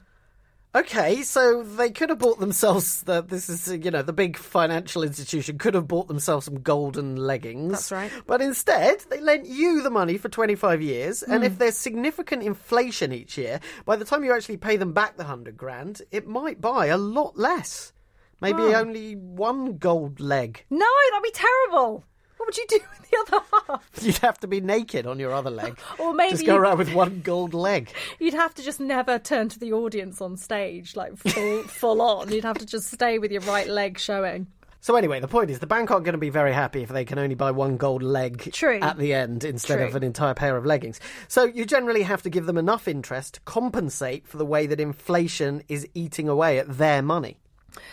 Okay, 0.75 1.21
so 1.21 1.63
they 1.63 1.89
could 1.89 2.09
have 2.09 2.19
bought 2.19 2.39
themselves. 2.39 3.01
The, 3.03 3.21
this 3.21 3.47
is, 3.49 3.67
you 3.85 3.91
know, 3.91 4.01
the 4.01 4.11
big 4.11 4.35
financial 4.35 5.03
institution 5.03 5.57
could 5.57 5.73
have 5.73 5.87
bought 5.87 6.09
themselves 6.09 6.45
some 6.45 6.59
golden 6.59 7.15
leggings. 7.15 7.71
That's 7.71 7.91
right. 7.93 8.11
But 8.27 8.41
instead, 8.41 8.99
they 9.09 9.21
lent 9.21 9.45
you 9.45 9.81
the 9.81 9.89
money 9.89 10.17
for 10.17 10.27
25 10.27 10.81
years, 10.81 11.23
and 11.23 11.43
Mm. 11.43 11.45
if 11.45 11.57
there's 11.59 11.77
significant 11.77 12.43
inflation 12.43 13.13
each 13.13 13.37
year, 13.37 13.61
by 13.85 13.95
the 13.95 14.03
time 14.03 14.25
you 14.25 14.33
actually 14.33 14.57
pay 14.57 14.75
them 14.75 14.91
back 14.91 15.15
the 15.15 15.23
100 15.23 15.55
grand, 15.55 16.01
it 16.11 16.27
might 16.27 16.59
buy 16.59 16.87
a 16.87 16.97
lot 16.97 17.37
less. 17.37 17.93
Maybe 18.41 18.61
Oh. 18.61 18.73
only 18.73 19.15
one 19.15 19.77
gold 19.77 20.19
leg. 20.19 20.65
No, 20.69 20.85
that'd 21.11 21.23
be 21.23 21.31
terrible. 21.31 22.03
What 22.45 22.55
would 22.55 22.57
you 22.57 22.79
do 22.79 22.85
with 22.91 23.09
the 23.09 23.17
other 23.37 23.45
half? 23.67 23.89
You'd 24.03 24.17
have 24.17 24.39
to 24.41 24.47
be 24.47 24.61
naked 24.61 25.07
on 25.07 25.17
your 25.17 25.33
other 25.33 25.49
leg. 25.49 25.79
Or 25.99 26.13
maybe 26.13 26.33
Just 26.33 26.45
go 26.45 26.55
around 26.55 26.77
with 26.77 26.93
one 26.93 27.21
gold 27.21 27.55
leg. 27.55 27.89
You'd 28.19 28.35
have 28.35 28.53
to 28.53 28.61
just 28.63 28.79
never 28.79 29.17
turn 29.17 29.49
to 29.49 29.57
the 29.57 29.73
audience 29.73 30.21
on 30.21 30.37
stage, 30.37 30.95
like 30.95 31.17
full, 31.17 31.63
full 31.63 32.03
on. 32.03 32.31
You'd 32.31 32.43
have 32.43 32.59
to 32.59 32.65
just 32.65 32.91
stay 32.91 33.17
with 33.17 33.31
your 33.31 33.41
right 33.41 33.67
leg 33.67 33.97
showing. 33.97 34.45
So 34.79 34.95
anyway, 34.95 35.19
the 35.19 35.27
point 35.27 35.49
is 35.49 35.57
the 35.57 35.65
bank 35.65 35.89
aren't 35.89 36.05
going 36.05 36.13
to 36.13 36.19
be 36.19 36.29
very 36.29 36.53
happy 36.53 36.83
if 36.83 36.89
they 36.89 37.03
can 37.03 37.17
only 37.17 37.33
buy 37.33 37.49
one 37.49 37.77
gold 37.77 38.03
leg 38.03 38.51
True. 38.53 38.79
at 38.79 38.99
the 38.99 39.15
end 39.15 39.43
instead 39.43 39.77
True. 39.77 39.87
of 39.87 39.95
an 39.95 40.03
entire 40.03 40.35
pair 40.35 40.55
of 40.55 40.67
leggings. 40.67 40.99
So 41.27 41.45
you 41.45 41.65
generally 41.65 42.03
have 42.03 42.21
to 42.21 42.29
give 42.29 42.45
them 42.45 42.59
enough 42.59 42.87
interest 42.87 43.35
to 43.35 43.39
compensate 43.41 44.27
for 44.27 44.37
the 44.37 44.45
way 44.45 44.67
that 44.67 44.79
inflation 44.79 45.63
is 45.67 45.87
eating 45.95 46.29
away 46.29 46.59
at 46.59 46.77
their 46.77 47.01
money. 47.01 47.39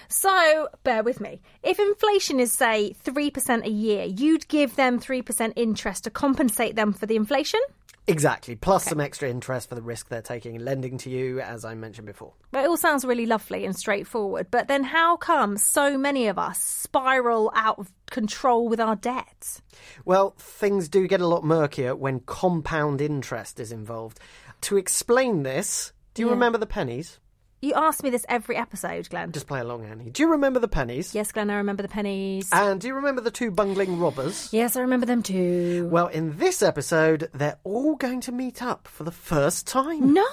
So, 0.09 0.69
bear 0.85 1.03
with 1.03 1.21
me. 1.21 1.41
If 1.63 1.79
inflation 1.79 2.41
is, 2.41 2.53
say, 2.53 2.95
3% 3.05 3.65
a 3.67 3.71
year, 3.71 4.05
you'd 4.05 4.49
give 4.49 4.77
them 4.77 5.01
3% 5.01 5.53
interest 5.57 6.05
to 6.05 6.11
compensate 6.11 6.77
them 6.77 6.93
for 6.93 7.07
the 7.07 7.17
inflation? 7.17 7.61
Exactly, 8.09 8.57
plus 8.57 8.85
some 8.85 9.01
extra 9.01 9.31
interest 9.31 9.69
for 9.69 9.77
the 9.77 9.83
risk 9.83 10.09
they're 10.09 10.21
taking 10.21 10.57
and 10.57 10.65
lending 10.65 10.99
to 10.99 11.09
you, 11.09 11.39
as 11.41 11.65
I 11.65 11.75
mentioned 11.75 12.07
before. 12.09 12.33
But 12.51 12.65
it 12.65 12.69
all 12.69 12.77
sounds 12.77 13.05
really 13.05 13.27
lovely 13.27 13.65
and 13.65 13.77
straightforward. 13.77 14.49
But 14.51 14.67
then 14.67 14.83
how 14.83 15.17
come 15.17 15.57
so 15.57 15.97
many 15.97 16.27
of 16.27 16.37
us 16.37 16.61
spiral 16.61 17.53
out 17.55 17.79
of 17.79 17.93
control 18.11 18.69
with 18.69 18.81
our 18.81 18.97
debts? 18.97 19.63
Well, 20.05 20.35
things 20.37 20.89
do 20.89 21.07
get 21.07 21.21
a 21.21 21.29
lot 21.29 21.45
murkier 21.45 21.95
when 21.95 22.21
compound 22.21 23.01
interest 23.01 23.61
is 23.61 23.71
involved. 23.71 24.19
To 24.63 24.77
explain 24.77 25.45
this, 25.45 25.93
do 26.15 26.23
you 26.23 26.27
Yeah. 26.29 26.35
remember 26.35 26.59
the 26.59 26.67
pennies? 26.67 27.21
You 27.65 27.75
ask 27.75 28.03
me 28.03 28.11
this 28.11 28.27
every 28.29 28.57
episode, 28.57 29.09
Glenn. 29.09 29.31
Just 29.31 29.47
play 29.47 29.61
along, 29.61 29.85
Annie. 29.85 30.11
Do 30.11 30.25
you 30.25 30.33
remember 30.33 30.59
the 30.59 30.67
pennies? 30.67 31.15
Yes, 31.15 31.31
Glenn, 31.31 31.49
I 31.49 31.55
remember 31.59 31.85
the 31.85 31.89
pennies. 31.89 32.49
And 32.51 32.81
do 32.81 32.89
you 32.89 32.95
remember 32.95 33.21
the 33.21 33.31
two 33.31 33.53
bungling 33.53 34.01
robbers? 34.01 34.49
yes, 34.53 34.75
I 34.75 34.81
remember 34.81 35.07
them 35.07 35.23
too. 35.23 35.89
Well, 35.89 36.09
in 36.09 36.39
this 36.39 36.61
episode, 36.61 37.31
they're 37.33 37.61
all 37.63 37.95
going 37.95 38.21
to 38.23 38.33
meet 38.33 38.65
up 38.65 38.89
for 38.89 39.05
the 39.05 39.13
first 39.13 39.69
time. 39.69 40.13
No! 40.13 40.25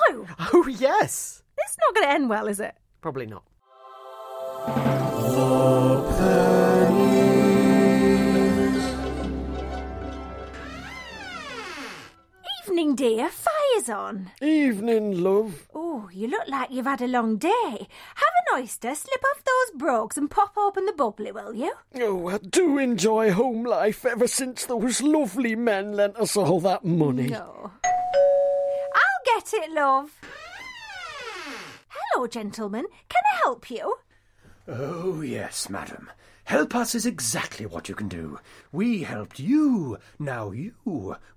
Oh, 0.53 0.67
yes! 0.67 1.43
It's 1.55 1.77
not 1.77 1.93
going 1.93 2.07
to 2.07 2.13
end 2.15 2.29
well, 2.29 2.47
is 2.47 2.59
it? 2.59 2.75
Probably 2.99 3.27
not. 3.27 3.43
Evening, 12.79 12.95
dear. 12.95 13.27
Fire's 13.27 13.89
on. 13.89 14.31
Evening, 14.41 15.21
love. 15.21 15.67
Oh, 15.75 16.09
you 16.13 16.29
look 16.29 16.47
like 16.47 16.71
you've 16.71 16.85
had 16.85 17.01
a 17.01 17.07
long 17.09 17.35
day. 17.35 17.51
Have 17.51 18.33
an 18.55 18.61
oyster, 18.61 18.95
slip 18.95 19.21
off 19.21 19.43
those 19.43 19.77
brogues, 19.77 20.17
and 20.17 20.31
pop 20.31 20.57
open 20.57 20.85
the 20.85 20.93
bubbly, 20.93 21.33
will 21.33 21.53
you? 21.53 21.73
Oh, 21.95 22.29
I 22.29 22.37
do 22.37 22.77
enjoy 22.77 23.33
home 23.33 23.65
life 23.65 24.05
ever 24.05 24.27
since 24.27 24.65
those 24.65 25.01
lovely 25.01 25.57
men 25.57 25.91
lent 25.91 26.15
us 26.15 26.37
all 26.37 26.61
that 26.61 26.85
money. 26.85 27.27
No. 27.27 27.71
I'll 27.83 29.23
get 29.25 29.53
it, 29.53 29.73
love. 29.73 30.11
Hello, 31.89 32.27
gentlemen. 32.27 32.85
Can 33.09 33.23
I 33.33 33.39
help 33.43 33.69
you? 33.69 33.97
Oh, 34.69 35.19
yes, 35.19 35.69
madam. 35.69 36.09
Help 36.49 36.73
us 36.75 36.95
is 36.95 37.05
exactly 37.05 37.67
what 37.67 37.87
you 37.89 37.93
can 37.93 38.07
do. 38.07 38.39
We 38.71 39.03
helped 39.03 39.37
you. 39.39 39.99
Now 40.17 40.49
you 40.49 40.73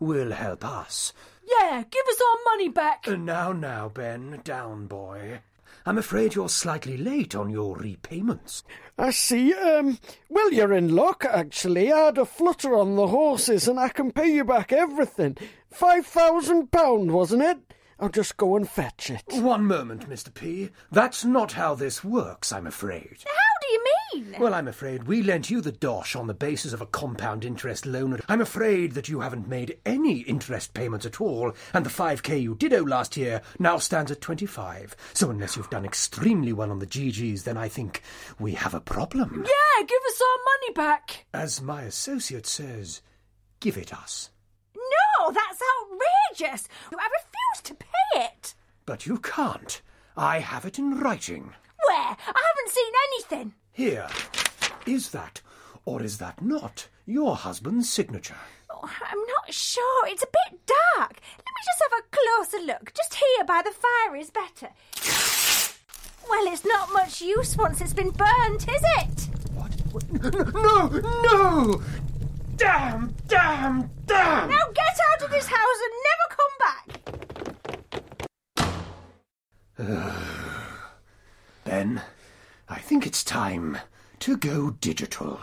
will 0.00 0.32
help 0.32 0.64
us. 0.64 1.12
Yeah, 1.46 1.82
give 1.90 2.06
us 2.08 2.18
our 2.18 2.52
money 2.54 2.70
back. 2.70 3.04
Uh, 3.06 3.16
Now, 3.16 3.52
now, 3.52 3.90
Ben. 3.90 4.40
Down, 4.42 4.86
boy. 4.86 5.40
I'm 5.84 5.98
afraid 5.98 6.34
you're 6.34 6.48
slightly 6.48 6.96
late 6.96 7.34
on 7.34 7.50
your 7.50 7.76
repayments. 7.76 8.64
I 8.96 9.10
see. 9.10 9.52
Um, 9.52 9.98
well, 10.30 10.50
you're 10.50 10.72
in 10.72 10.96
luck, 10.96 11.26
actually. 11.28 11.92
I 11.92 12.06
had 12.06 12.16
a 12.16 12.24
flutter 12.24 12.74
on 12.74 12.96
the 12.96 13.08
horses, 13.08 13.68
and 13.68 13.78
I 13.78 13.90
can 13.90 14.12
pay 14.12 14.32
you 14.32 14.44
back 14.44 14.72
everything. 14.72 15.36
Five 15.70 16.06
thousand 16.06 16.70
pound, 16.72 17.10
wasn't 17.12 17.42
it? 17.42 17.58
I'll 18.00 18.08
just 18.08 18.38
go 18.38 18.56
and 18.56 18.66
fetch 18.66 19.10
it. 19.10 19.24
One 19.28 19.66
moment, 19.66 20.08
Mr. 20.08 20.32
P. 20.32 20.70
That's 20.90 21.22
not 21.22 21.52
how 21.52 21.74
this 21.74 22.02
works, 22.02 22.50
I'm 22.50 22.66
afraid. 22.66 23.18
How 23.26 23.60
do 23.60 23.72
you 23.72 23.84
mean? 23.84 24.01
Well, 24.38 24.54
I'm 24.54 24.68
afraid 24.68 25.04
we 25.04 25.22
lent 25.22 25.50
you 25.50 25.60
the 25.60 25.72
dosh 25.72 26.14
on 26.16 26.26
the 26.26 26.34
basis 26.34 26.72
of 26.72 26.80
a 26.80 26.86
compound 26.86 27.44
interest 27.44 27.86
loan. 27.86 28.20
I'm 28.28 28.40
afraid 28.40 28.92
that 28.92 29.08
you 29.08 29.20
haven't 29.20 29.48
made 29.48 29.78
any 29.86 30.20
interest 30.20 30.74
payments 30.74 31.06
at 31.06 31.20
all, 31.20 31.52
and 31.72 31.86
the 31.86 31.90
5k 31.90 32.40
you 32.42 32.54
did 32.54 32.72
owe 32.72 32.82
last 32.82 33.16
year 33.16 33.40
now 33.58 33.78
stands 33.78 34.10
at 34.10 34.20
25. 34.20 34.96
So 35.14 35.30
unless 35.30 35.56
you've 35.56 35.70
done 35.70 35.84
extremely 35.84 36.52
well 36.52 36.70
on 36.70 36.78
the 36.78 36.86
GGs, 36.86 37.44
then 37.44 37.56
I 37.56 37.68
think 37.68 38.02
we 38.38 38.52
have 38.52 38.74
a 38.74 38.80
problem. 38.80 39.44
Yeah, 39.46 39.86
give 39.86 40.02
us 40.08 40.20
our 40.20 40.38
money 40.44 40.72
back. 40.74 41.26
As 41.32 41.62
my 41.62 41.82
associate 41.82 42.46
says, 42.46 43.00
give 43.60 43.76
it 43.76 43.92
us. 43.92 44.30
No, 44.74 45.30
that's 45.30 45.62
outrageous. 46.40 46.68
I 46.92 47.08
refuse 47.08 47.62
to 47.64 47.74
pay 47.74 48.22
it. 48.24 48.54
But 48.84 49.06
you 49.06 49.18
can't. 49.18 49.80
I 50.16 50.40
have 50.40 50.64
it 50.66 50.78
in 50.78 50.98
writing. 50.98 51.54
Where? 51.86 51.96
I 51.96 52.16
haven't 52.26 52.68
seen 52.70 52.92
anything. 53.12 53.54
Here. 53.72 54.06
Is 54.86 55.10
that, 55.12 55.40
or 55.86 56.02
is 56.02 56.18
that 56.18 56.42
not, 56.42 56.88
your 57.06 57.36
husband's 57.36 57.88
signature? 57.88 58.36
Oh, 58.68 58.82
I'm 58.84 59.18
not 59.18 59.52
sure. 59.52 60.06
It's 60.08 60.22
a 60.22 60.26
bit 60.26 60.60
dark. 60.66 61.20
Let 61.38 61.54
me 61.54 61.62
just 61.64 61.82
have 61.82 61.92
a 61.98 62.02
closer 62.10 62.60
look. 62.66 62.92
Just 62.94 63.14
here 63.14 63.44
by 63.46 63.62
the 63.64 63.70
fire 63.70 64.14
is 64.16 64.30
better. 64.30 64.68
Well, 66.28 66.52
it's 66.52 66.66
not 66.66 66.92
much 66.92 67.22
use 67.22 67.56
once 67.56 67.80
it's 67.80 67.94
been 67.94 68.10
burnt, 68.10 68.68
is 68.68 68.82
it? 69.00 69.28
What? 69.54 69.72
No, 70.54 70.88
no! 70.88 71.82
Damn, 72.56 73.14
damn, 73.26 73.90
damn! 74.06 74.50
Now 74.50 74.70
get 74.74 74.98
out 75.12 75.22
of 75.22 75.30
this 75.30 75.46
house 75.46 75.80
and 75.82 75.92
never 76.08 76.28
come 76.36 76.54
back. 76.58 76.86
Ben, 81.64 82.02
I 82.72 82.78
think 82.78 83.06
it's 83.06 83.22
time 83.22 83.76
to 84.20 84.34
go 84.38 84.70
digital. 84.70 85.38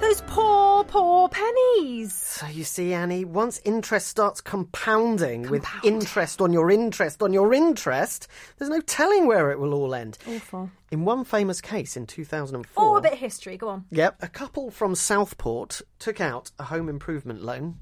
Those 0.00 0.22
poor, 0.22 0.82
poor 0.84 1.28
pennies. 1.28 2.12
So 2.14 2.46
you 2.46 2.64
see, 2.64 2.92
Annie, 2.94 3.24
once 3.24 3.60
interest 3.64 4.08
starts 4.08 4.40
compounding 4.40 5.50
with 5.50 5.64
interest 5.84 6.40
on 6.40 6.52
your 6.52 6.70
interest 6.70 7.22
on 7.22 7.32
your 7.32 7.52
interest, 7.52 8.26
there's 8.58 8.70
no 8.70 8.80
telling 8.80 9.26
where 9.26 9.50
it 9.50 9.58
will 9.60 9.74
all 9.74 9.94
end. 9.94 10.16
Awful. 10.26 10.70
In 10.90 11.04
one 11.04 11.24
famous 11.24 11.60
case 11.60 11.96
in 11.96 12.06
2004, 12.06 12.82
Oh, 12.82 12.96
a 12.96 13.00
bit 13.02 13.12
of 13.12 13.18
history. 13.18 13.56
Go 13.56 13.68
on. 13.68 13.84
Yep, 13.90 14.16
a 14.22 14.28
couple 14.28 14.70
from 14.70 14.94
Southport 14.94 15.82
took 15.98 16.20
out 16.20 16.50
a 16.58 16.64
home 16.64 16.88
improvement 16.88 17.42
loan. 17.42 17.76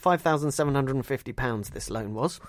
£5,750 0.00 1.70
this 1.70 1.90
loan 1.90 2.14
was. 2.14 2.40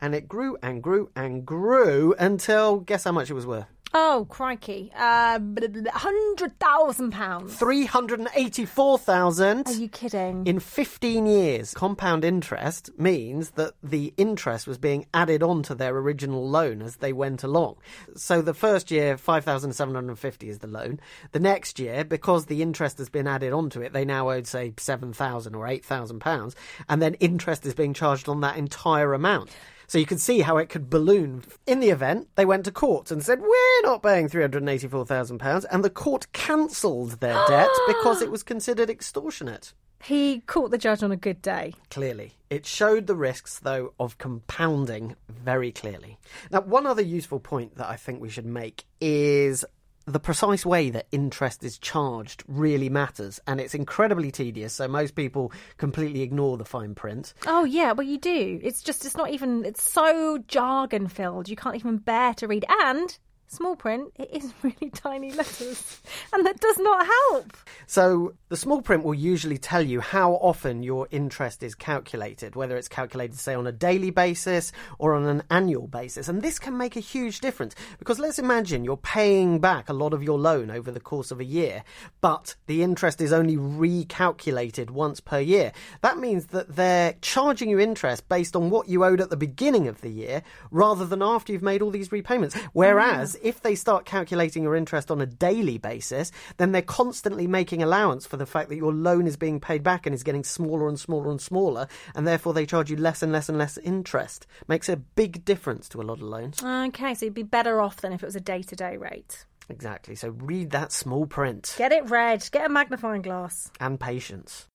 And 0.00 0.14
it 0.14 0.28
grew 0.28 0.56
and 0.62 0.82
grew 0.82 1.10
and 1.16 1.44
grew 1.44 2.14
until 2.18 2.78
guess 2.80 3.04
how 3.04 3.12
much 3.12 3.30
it 3.30 3.34
was 3.34 3.46
worth? 3.46 3.66
Oh, 3.94 4.26
crikey. 4.28 4.92
Uh, 4.94 5.38
£100,000. 5.38 7.50
384,000. 7.50 9.66
Are 9.66 9.72
you 9.72 9.88
kidding? 9.88 10.46
In 10.46 10.60
15 10.60 11.26
years, 11.26 11.72
compound 11.72 12.22
interest 12.24 12.90
means 12.98 13.50
that 13.52 13.72
the 13.82 14.12
interest 14.18 14.66
was 14.66 14.76
being 14.76 15.06
added 15.14 15.42
on 15.42 15.62
to 15.64 15.74
their 15.74 15.96
original 15.96 16.46
loan 16.48 16.82
as 16.82 16.96
they 16.96 17.14
went 17.14 17.42
along. 17.42 17.76
So 18.14 18.42
the 18.42 18.54
first 18.54 18.90
year, 18.90 19.16
5,750 19.16 20.48
is 20.48 20.58
the 20.58 20.66
loan. 20.66 21.00
The 21.32 21.40
next 21.40 21.78
year, 21.78 22.04
because 22.04 22.44
the 22.46 22.60
interest 22.62 22.98
has 22.98 23.08
been 23.08 23.26
added 23.26 23.52
onto 23.54 23.80
it, 23.80 23.94
they 23.94 24.04
now 24.04 24.30
owed, 24.30 24.46
say, 24.46 24.74
7,000 24.76 25.54
or 25.54 25.66
8,000 25.66 26.18
pounds. 26.20 26.54
And 26.90 27.00
then 27.00 27.14
interest 27.14 27.64
is 27.64 27.72
being 27.74 27.94
charged 27.94 28.28
on 28.28 28.42
that 28.42 28.58
entire 28.58 29.14
amount. 29.14 29.50
So 29.88 29.96
you 29.96 30.04
could 30.04 30.20
see 30.20 30.40
how 30.40 30.58
it 30.58 30.68
could 30.68 30.90
balloon. 30.90 31.44
In 31.66 31.80
the 31.80 31.88
event, 31.88 32.28
they 32.36 32.44
went 32.44 32.66
to 32.66 32.70
court 32.70 33.10
and 33.10 33.24
said, 33.24 33.40
We're 33.40 33.82
not 33.82 34.02
paying 34.02 34.28
£384,000. 34.28 35.64
And 35.70 35.82
the 35.82 35.90
court 35.90 36.30
cancelled 36.32 37.20
their 37.20 37.42
debt 37.48 37.70
because 37.86 38.20
it 38.20 38.30
was 38.30 38.42
considered 38.42 38.90
extortionate. 38.90 39.72
He 40.04 40.40
caught 40.40 40.70
the 40.70 40.78
judge 40.78 41.02
on 41.02 41.10
a 41.10 41.16
good 41.16 41.42
day. 41.42 41.72
Clearly. 41.90 42.34
It 42.50 42.66
showed 42.66 43.06
the 43.06 43.16
risks, 43.16 43.58
though, 43.58 43.94
of 43.98 44.18
compounding 44.18 45.16
very 45.28 45.72
clearly. 45.72 46.18
Now, 46.50 46.60
one 46.60 46.86
other 46.86 47.02
useful 47.02 47.40
point 47.40 47.76
that 47.76 47.88
I 47.88 47.96
think 47.96 48.20
we 48.20 48.28
should 48.28 48.46
make 48.46 48.84
is 49.00 49.64
the 50.12 50.20
precise 50.20 50.64
way 50.64 50.90
that 50.90 51.06
interest 51.12 51.62
is 51.62 51.78
charged 51.78 52.42
really 52.48 52.88
matters, 52.88 53.40
and 53.46 53.60
it's 53.60 53.74
incredibly 53.74 54.30
tedious, 54.30 54.72
so 54.72 54.88
most 54.88 55.14
people 55.14 55.52
completely 55.76 56.22
ignore 56.22 56.56
the 56.56 56.64
fine 56.64 56.94
print. 56.94 57.34
Oh, 57.46 57.64
yeah, 57.64 57.92
well, 57.92 58.06
you 58.06 58.18
do. 58.18 58.58
It's 58.62 58.82
just, 58.82 59.04
it's 59.04 59.16
not 59.16 59.30
even, 59.30 59.64
it's 59.64 59.82
so 59.82 60.38
jargon 60.48 61.08
filled, 61.08 61.48
you 61.48 61.56
can't 61.56 61.76
even 61.76 61.98
bear 61.98 62.34
to 62.34 62.46
read. 62.48 62.64
And 62.68 63.16
small 63.48 63.76
print, 63.76 64.12
it 64.16 64.30
is 64.32 64.52
really 64.62 64.90
tiny 64.90 65.32
letters, 65.32 66.00
and 66.32 66.46
that 66.46 66.60
does 66.60 66.78
not 66.78 67.06
help. 67.06 67.56
So, 67.86 68.34
the 68.48 68.56
small 68.56 68.82
print 68.82 69.04
will 69.04 69.14
usually 69.14 69.58
tell 69.58 69.82
you 69.82 70.00
how 70.00 70.32
often 70.34 70.82
your 70.82 71.08
interest 71.10 71.62
is 71.62 71.74
calculated, 71.74 72.54
whether 72.54 72.76
it's 72.76 72.88
calculated, 72.88 73.38
say, 73.38 73.54
on 73.54 73.66
a 73.66 73.72
daily 73.72 74.10
basis 74.10 74.72
or 74.98 75.14
on 75.14 75.26
an 75.26 75.42
annual 75.50 75.86
basis. 75.86 76.28
And 76.28 76.42
this 76.42 76.58
can 76.58 76.76
make 76.76 76.96
a 76.96 77.00
huge 77.00 77.40
difference 77.40 77.74
because 77.98 78.18
let's 78.18 78.38
imagine 78.38 78.84
you're 78.84 78.96
paying 78.96 79.58
back 79.58 79.88
a 79.88 79.92
lot 79.92 80.12
of 80.12 80.22
your 80.22 80.38
loan 80.38 80.70
over 80.70 80.90
the 80.90 81.00
course 81.00 81.30
of 81.30 81.40
a 81.40 81.44
year, 81.44 81.84
but 82.20 82.54
the 82.66 82.82
interest 82.82 83.20
is 83.20 83.32
only 83.32 83.56
recalculated 83.56 84.90
once 84.90 85.20
per 85.20 85.40
year. 85.40 85.72
That 86.02 86.18
means 86.18 86.46
that 86.46 86.74
they're 86.76 87.14
charging 87.20 87.70
you 87.70 87.78
interest 87.78 88.28
based 88.28 88.54
on 88.56 88.70
what 88.70 88.88
you 88.88 89.04
owed 89.04 89.20
at 89.20 89.30
the 89.30 89.36
beginning 89.36 89.88
of 89.88 90.00
the 90.00 90.10
year 90.10 90.42
rather 90.70 91.06
than 91.06 91.22
after 91.22 91.52
you've 91.52 91.62
made 91.62 91.82
all 91.82 91.90
these 91.90 92.12
repayments. 92.12 92.54
Ah. 92.56 92.68
Whereas, 92.72 93.37
if 93.42 93.60
they 93.62 93.74
start 93.74 94.04
calculating 94.04 94.62
your 94.62 94.74
interest 94.76 95.10
on 95.10 95.20
a 95.20 95.26
daily 95.26 95.78
basis, 95.78 96.30
then 96.56 96.72
they're 96.72 96.82
constantly 96.82 97.46
making 97.46 97.82
allowance 97.82 98.26
for 98.26 98.36
the 98.36 98.46
fact 98.46 98.68
that 98.68 98.76
your 98.76 98.92
loan 98.92 99.26
is 99.26 99.36
being 99.36 99.60
paid 99.60 99.82
back 99.82 100.06
and 100.06 100.14
is 100.14 100.22
getting 100.22 100.44
smaller 100.44 100.88
and 100.88 100.98
smaller 100.98 101.30
and 101.30 101.40
smaller, 101.40 101.88
and 102.14 102.26
therefore 102.26 102.54
they 102.54 102.66
charge 102.66 102.90
you 102.90 102.96
less 102.96 103.22
and 103.22 103.32
less 103.32 103.48
and 103.48 103.58
less 103.58 103.78
interest. 103.78 104.46
Makes 104.66 104.88
a 104.88 104.96
big 104.96 105.44
difference 105.44 105.88
to 105.90 106.00
a 106.00 106.04
lot 106.04 106.14
of 106.14 106.22
loans. 106.22 106.62
Okay, 106.62 107.14
so 107.14 107.26
you'd 107.26 107.34
be 107.34 107.42
better 107.42 107.80
off 107.80 107.96
than 108.00 108.12
if 108.12 108.22
it 108.22 108.26
was 108.26 108.36
a 108.36 108.40
day 108.40 108.62
to 108.62 108.76
day 108.76 108.96
rate. 108.96 109.44
Exactly. 109.70 110.14
So 110.14 110.30
read 110.30 110.70
that 110.70 110.92
small 110.92 111.26
print 111.26 111.74
Get 111.76 111.92
it 111.92 112.08
read, 112.08 112.48
get 112.52 112.64
a 112.64 112.68
magnifying 112.70 113.20
glass. 113.22 113.70
and 113.80 114.00
patience. 114.00 114.66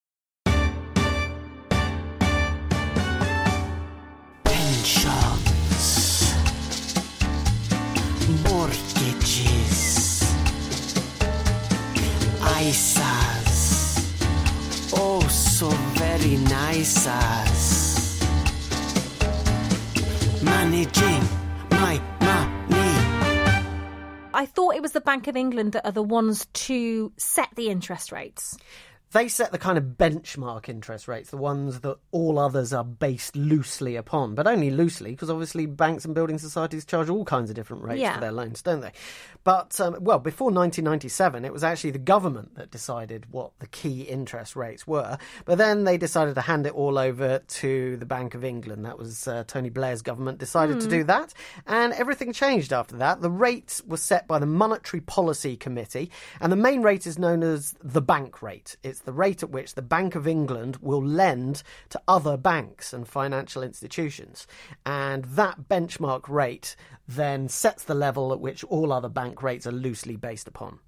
Mortgages. 8.49 10.23
ISAs. 12.41 14.13
Oh, 14.95 15.21
so 15.29 15.69
very 15.69 16.38
nice 16.38 17.08
as. 17.08 18.23
Managing 20.43 21.23
my 21.71 22.01
money. 22.21 22.53
I 24.34 24.45
thought 24.45 24.75
it 24.75 24.82
was 24.82 24.91
the 24.91 25.01
Bank 25.01 25.27
of 25.27 25.36
England 25.36 25.73
that 25.73 25.86
are 25.86 25.91
the 25.91 26.03
ones 26.03 26.47
to 26.53 27.12
set 27.17 27.49
the 27.56 27.69
interest 27.69 28.12
rates. 28.12 28.58
They 29.13 29.28
set 29.28 29.52
the 29.52 29.58
kind 29.60 29.78
of 29.78 29.84
benchmark 29.97 30.67
interest 30.69 31.08
rates, 31.08 31.30
the 31.30 31.38
ones 31.38 31.82
that 31.82 31.97
all 32.12 32.39
others 32.39 32.73
are 32.73 32.84
based 32.84 33.36
loosely 33.36 33.95
upon, 33.95 34.34
but 34.34 34.47
only 34.47 34.71
loosely, 34.71 35.12
because 35.12 35.30
obviously 35.30 35.67
banks 35.67 36.04
and 36.04 36.15
building 36.15 36.39
societies 36.39 36.84
charge 36.84 37.10
all 37.10 37.23
kinds 37.23 37.52
of 37.52 37.56
different 37.56 37.84
rates 37.84 38.02
Yeah. 38.02 38.15
for 38.15 38.21
their 38.21 38.32
loans, 38.32 38.63
don't 38.63 38.82
they? 38.82 38.91
But, 39.43 39.80
um, 39.80 39.97
well, 40.02 40.17
before 40.19 40.49
1997, 40.52 41.45
it 41.45 41.54
was 41.54 41.63
actually 41.63 41.91
the 41.91 41.99
government 41.99 42.56
that 42.56 42.71
decided 42.71 43.28
what 43.30 43.52
the 43.60 43.67
key 43.67 44.02
interest 44.02 44.56
rates 44.56 44.88
were, 44.88 45.17
but 45.45 45.58
then 45.60 45.84
they 45.84 45.97
decided 45.97 46.34
to 46.36 46.41
hand 46.41 46.65
it 46.65 46.73
all 46.73 46.97
over 46.97 47.38
to 47.39 47.97
the 47.97 48.06
Bank 48.06 48.34
of 48.34 48.43
England. 48.43 48.84
That 48.86 48.97
was 48.97 49.28
uh, 49.28 49.43
Tony 49.45 49.69
Blair's 49.69 50.02
government 50.02 50.39
decided 50.39 50.80
to 50.80 50.86
Hmm. 50.86 50.91
do 50.91 51.04
that, 51.04 51.34
and 51.67 51.93
everything 51.93 52.34
changed 52.34 52.73
after 52.73 52.95
that. 52.97 53.21
The 53.21 53.30
rates 53.30 53.84
were 53.86 53.97
set 53.97 54.28
by 54.28 54.39
the 54.39 54.45
Monetary 54.47 55.02
Policy 55.02 55.56
Committee, 55.56 56.10
and 56.41 56.52
the 56.52 56.56
main 56.56 56.82
rate 56.82 57.06
is 57.06 57.19
known 57.19 57.43
as 57.43 57.76
the 57.84 58.02
bank 58.02 58.41
rate. 58.41 58.76
It's 58.82 59.02
the 59.05 59.13
rate 59.13 59.43
at 59.43 59.49
which 59.49 59.75
the 59.75 59.81
Bank 59.81 60.15
of 60.15 60.27
England 60.27 60.77
will 60.77 61.03
lend 61.03 61.63
to 61.89 62.01
other 62.07 62.37
banks 62.37 62.93
and 62.93 63.07
financial 63.07 63.63
institutions. 63.63 64.47
And 64.85 65.25
that 65.25 65.67
benchmark 65.69 66.27
rate 66.29 66.75
then 67.07 67.49
sets 67.49 67.83
the 67.83 67.95
level 67.95 68.31
at 68.33 68.39
which 68.39 68.63
all 68.65 68.91
other 68.91 69.09
bank 69.09 69.43
rates 69.43 69.67
are 69.67 69.71
loosely 69.71 70.15
based 70.15 70.47
upon. 70.47 70.79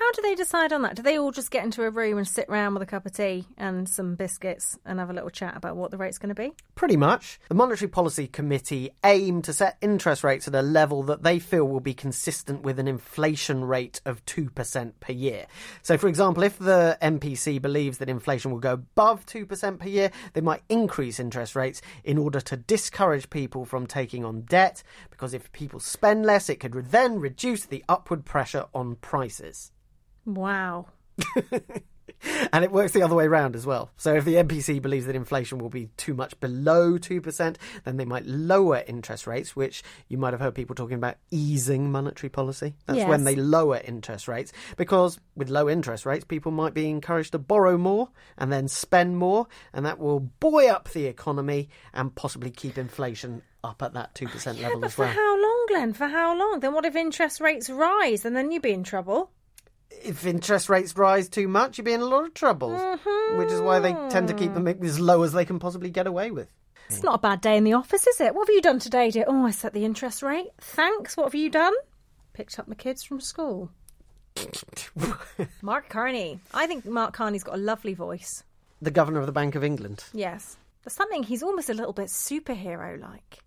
How 0.00 0.12
do 0.12 0.22
they 0.22 0.34
decide 0.34 0.72
on 0.72 0.80
that? 0.82 0.96
Do 0.96 1.02
they 1.02 1.18
all 1.18 1.30
just 1.30 1.50
get 1.50 1.62
into 1.62 1.84
a 1.84 1.90
room 1.90 2.16
and 2.16 2.26
sit 2.26 2.46
around 2.48 2.72
with 2.72 2.82
a 2.82 2.86
cup 2.86 3.04
of 3.04 3.12
tea 3.12 3.44
and 3.58 3.86
some 3.86 4.14
biscuits 4.14 4.78
and 4.86 4.98
have 4.98 5.10
a 5.10 5.12
little 5.12 5.28
chat 5.28 5.58
about 5.58 5.76
what 5.76 5.90
the 5.90 5.98
rate's 5.98 6.16
going 6.16 6.30
to 6.30 6.34
be? 6.34 6.52
Pretty 6.74 6.96
much. 6.96 7.38
The 7.50 7.54
Monetary 7.54 7.90
Policy 7.90 8.26
Committee 8.26 8.90
aim 9.04 9.42
to 9.42 9.52
set 9.52 9.76
interest 9.82 10.24
rates 10.24 10.48
at 10.48 10.54
a 10.54 10.62
level 10.62 11.02
that 11.02 11.22
they 11.22 11.38
feel 11.38 11.68
will 11.68 11.80
be 11.80 11.92
consistent 11.92 12.62
with 12.62 12.78
an 12.78 12.88
inflation 12.88 13.62
rate 13.62 14.00
of 14.06 14.24
2% 14.24 14.92
per 15.00 15.12
year. 15.12 15.46
So, 15.82 15.98
for 15.98 16.08
example, 16.08 16.44
if 16.44 16.58
the 16.58 16.96
MPC 17.02 17.60
believes 17.60 17.98
that 17.98 18.08
inflation 18.08 18.50
will 18.50 18.58
go 18.58 18.72
above 18.72 19.26
2% 19.26 19.78
per 19.78 19.86
year, 19.86 20.10
they 20.32 20.40
might 20.40 20.62
increase 20.70 21.20
interest 21.20 21.54
rates 21.54 21.82
in 22.04 22.16
order 22.16 22.40
to 22.40 22.56
discourage 22.56 23.28
people 23.28 23.66
from 23.66 23.86
taking 23.86 24.24
on 24.24 24.40
debt, 24.42 24.82
because 25.10 25.34
if 25.34 25.52
people 25.52 25.78
spend 25.78 26.24
less, 26.24 26.48
it 26.48 26.58
could 26.58 26.72
then 26.90 27.20
reduce 27.20 27.66
the 27.66 27.84
upward 27.86 28.24
pressure 28.24 28.64
on 28.74 28.94
prices. 28.96 29.72
Wow. 30.24 30.86
And 32.52 32.64
it 32.64 32.70
works 32.72 32.92
the 32.92 33.02
other 33.02 33.14
way 33.14 33.28
round 33.28 33.56
as 33.56 33.64
well. 33.64 33.90
So 33.96 34.14
if 34.14 34.26
the 34.26 34.34
MPC 34.34 34.82
believes 34.82 35.06
that 35.06 35.16
inflation 35.16 35.58
will 35.58 35.70
be 35.70 35.86
too 35.96 36.12
much 36.12 36.38
below 36.38 36.98
2%, 36.98 37.56
then 37.84 37.96
they 37.96 38.04
might 38.04 38.26
lower 38.26 38.84
interest 38.86 39.26
rates, 39.26 39.56
which 39.56 39.82
you 40.08 40.18
might 40.18 40.34
have 40.34 40.40
heard 40.40 40.54
people 40.54 40.74
talking 40.74 40.96
about 40.96 41.16
easing 41.30 41.90
monetary 41.90 42.28
policy. 42.28 42.74
That's 42.84 42.98
Yes. 42.98 43.08
when 43.08 43.24
they 43.24 43.36
lower 43.36 43.80
interest 43.82 44.28
rates, 44.28 44.52
because 44.76 45.18
with 45.34 45.48
low 45.48 45.66
interest 45.68 46.04
rates, 46.04 46.24
people 46.24 46.52
might 46.52 46.74
be 46.74 46.90
encouraged 46.90 47.32
to 47.32 47.38
borrow 47.38 47.78
more 47.78 48.10
and 48.36 48.52
then 48.52 48.68
spend 48.68 49.16
more, 49.16 49.46
and 49.72 49.86
that 49.86 49.98
will 49.98 50.20
buoy 50.20 50.68
up 50.68 50.90
the 50.90 51.06
economy 51.06 51.70
and 51.94 52.14
possibly 52.14 52.50
keep 52.50 52.76
inflation 52.76 53.40
up 53.64 53.82
at 53.82 53.94
that 53.94 54.14
2% 54.14 54.60
level 54.60 54.80
But 54.80 54.86
as 54.88 54.94
for 54.94 55.06
how 55.06 55.40
long, 55.42 55.66
Glenn? 55.68 55.92
For 55.94 56.08
how 56.08 56.36
long? 56.36 56.60
Then 56.60 56.74
what 56.74 56.84
if 56.84 56.96
interest 56.96 57.40
rates 57.40 57.70
rise 57.70 58.26
and 58.26 58.36
then 58.36 58.50
you'd 58.50 58.60
be 58.62 58.72
in 58.72 58.84
trouble? 58.84 59.30
If 59.90 60.24
interest 60.26 60.68
rates 60.68 60.96
rise 60.96 61.28
too 61.28 61.48
much, 61.48 61.78
you'd 61.78 61.84
be 61.84 61.92
in 61.92 62.00
a 62.00 62.06
lot 62.06 62.24
of 62.24 62.34
trouble, 62.34 62.70
which 63.36 63.50
is 63.50 63.60
why 63.60 63.78
they 63.78 63.92
tend 64.10 64.28
to 64.28 64.34
keep 64.34 64.54
them 64.54 64.64
mm-hmm. 64.64 64.84
as 64.84 64.98
low 64.98 65.22
as 65.22 65.32
they 65.32 65.44
can 65.44 65.58
possibly 65.58 65.90
get 65.90 66.06
away 66.06 66.30
with. 66.30 66.48
It's 66.88 67.04
not 67.04 67.16
a 67.16 67.18
bad 67.18 67.40
day 67.40 67.56
in 67.56 67.64
the 67.64 67.74
office, 67.74 68.04
is 68.06 68.20
it? 68.20 68.34
What 68.34 68.48
have 68.48 68.54
you 68.54 68.60
done 68.60 68.80
today, 68.80 69.10
dear? 69.10 69.24
Oh, 69.28 69.46
I 69.46 69.52
set 69.52 69.72
the 69.72 69.84
interest 69.84 70.22
rate. 70.22 70.48
Thanks. 70.58 71.16
What 71.16 71.24
have 71.24 71.36
you 71.36 71.48
done? 71.48 71.72
Picked 72.32 72.58
up 72.58 72.66
my 72.66 72.74
kids 72.74 73.04
from 73.04 73.20
school. 73.20 73.70
Mark 75.62 75.88
Carney. 75.88 76.40
I 76.52 76.66
think 76.66 76.84
Mark 76.84 77.12
Carney's 77.12 77.44
got 77.44 77.54
a 77.54 77.58
lovely 77.58 77.94
voice. 77.94 78.42
The 78.82 78.90
governor 78.90 79.20
of 79.20 79.26
the 79.26 79.32
Bank 79.32 79.54
of 79.54 79.62
England. 79.62 80.02
Yes. 80.12 80.56
There's 80.82 80.94
something, 80.94 81.22
he's 81.22 81.42
almost 81.44 81.70
a 81.70 81.74
little 81.74 81.92
bit 81.92 82.06
superhero 82.06 83.00
like. 83.00 83.38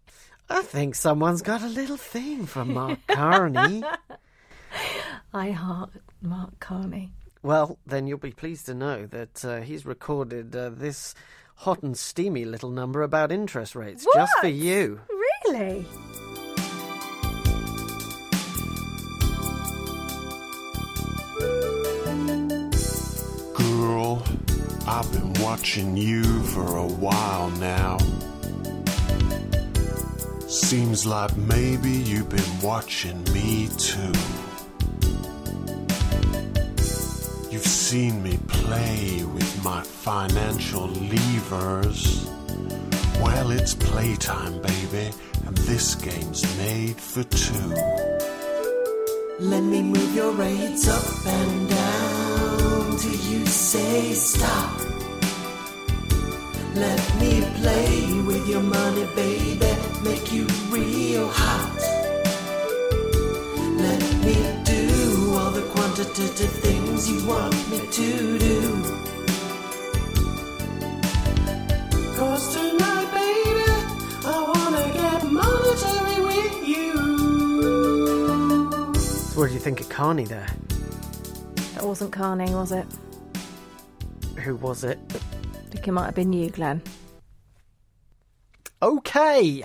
I 0.49 0.61
think 0.61 0.95
someone's 0.95 1.41
got 1.41 1.63
a 1.63 1.67
little 1.67 1.97
thing 1.97 2.45
for 2.45 2.63
Mark 2.63 2.99
Carney. 3.07 3.83
I 5.33 5.51
heart 5.51 5.91
Mark 6.21 6.59
Carney. 6.59 7.11
well, 7.41 7.77
then 7.85 8.07
you'll 8.07 8.17
be 8.17 8.31
pleased 8.31 8.65
to 8.67 8.73
know 8.73 9.05
that 9.07 9.43
uh, 9.45 9.61
he's 9.61 9.85
recorded 9.85 10.55
uh, 10.55 10.69
this 10.69 11.15
hot 11.57 11.83
and 11.83 11.97
steamy 11.97 12.45
little 12.45 12.69
number 12.71 13.01
about 13.01 13.31
interest 13.31 13.75
rates 13.75 14.05
just 14.13 14.33
for 14.41 14.47
you. 14.47 14.99
Really? 15.47 15.85
Girl, 23.55 24.23
I've 24.87 25.11
been 25.11 25.33
watching 25.41 25.95
you 25.97 26.23
for 26.43 26.77
a 26.77 26.87
while 26.87 27.49
now. 27.51 27.97
Seems 30.47 31.05
like 31.05 31.35
maybe 31.37 31.89
you've 31.89 32.29
been 32.29 32.59
watching 32.61 33.23
me 33.33 33.69
too. 33.77 34.13
You've 37.53 37.67
seen 37.67 38.23
me 38.23 38.39
play 38.47 39.23
with 39.25 39.63
my 39.63 39.83
financial 39.83 40.87
levers. 40.87 42.27
Well, 43.21 43.51
it's 43.51 43.75
playtime, 43.75 44.59
baby, 44.59 45.11
and 45.45 45.55
this 45.57 45.93
game's 45.93 46.41
made 46.57 46.99
for 46.99 47.23
two. 47.25 47.75
Let 49.39 49.61
me 49.61 49.83
move 49.83 50.15
your 50.15 50.31
rates 50.31 50.87
up 50.87 51.27
and 51.27 51.69
down 51.69 52.97
till 52.97 53.21
you 53.31 53.45
say 53.45 54.13
stop. 54.13 54.79
Let 56.73 57.19
me 57.19 57.45
play 57.61 58.23
with 58.23 58.49
your 58.49 58.63
money, 58.63 59.05
baby, 59.13 59.77
make 60.03 60.33
you 60.33 60.47
real 60.71 61.27
hot. 61.29 62.02
All 65.93 65.99
the 65.99 66.05
quantitative 66.05 66.51
things 66.51 67.09
you 67.09 67.27
want 67.27 67.53
me 67.69 67.79
to 67.79 68.39
do. 68.39 68.83
Cause 72.17 72.53
tonight, 72.53 73.11
baby, 73.13 73.71
I 74.25 74.27
wanna 74.53 74.93
get 74.93 75.31
monetary 75.31 76.19
with 76.25 76.67
you. 76.67 76.93
So 78.95 79.39
what 79.39 79.47
do 79.47 79.53
you 79.53 79.59
think 79.59 79.81
of 79.81 79.89
Carney 79.89 80.25
there? 80.25 80.47
That 81.75 81.83
wasn't 81.83 82.11
Carney, 82.11 82.53
was 82.55 82.71
it? 82.71 82.87
Who 84.39 84.55
was 84.55 84.83
it? 84.83 84.99
I 85.09 85.13
think 85.69 85.87
it 85.87 85.91
might 85.91 86.05
have 86.05 86.15
been 86.15 86.33
you, 86.33 86.49
Glenn. 86.49 86.81
Okay. 88.81 89.63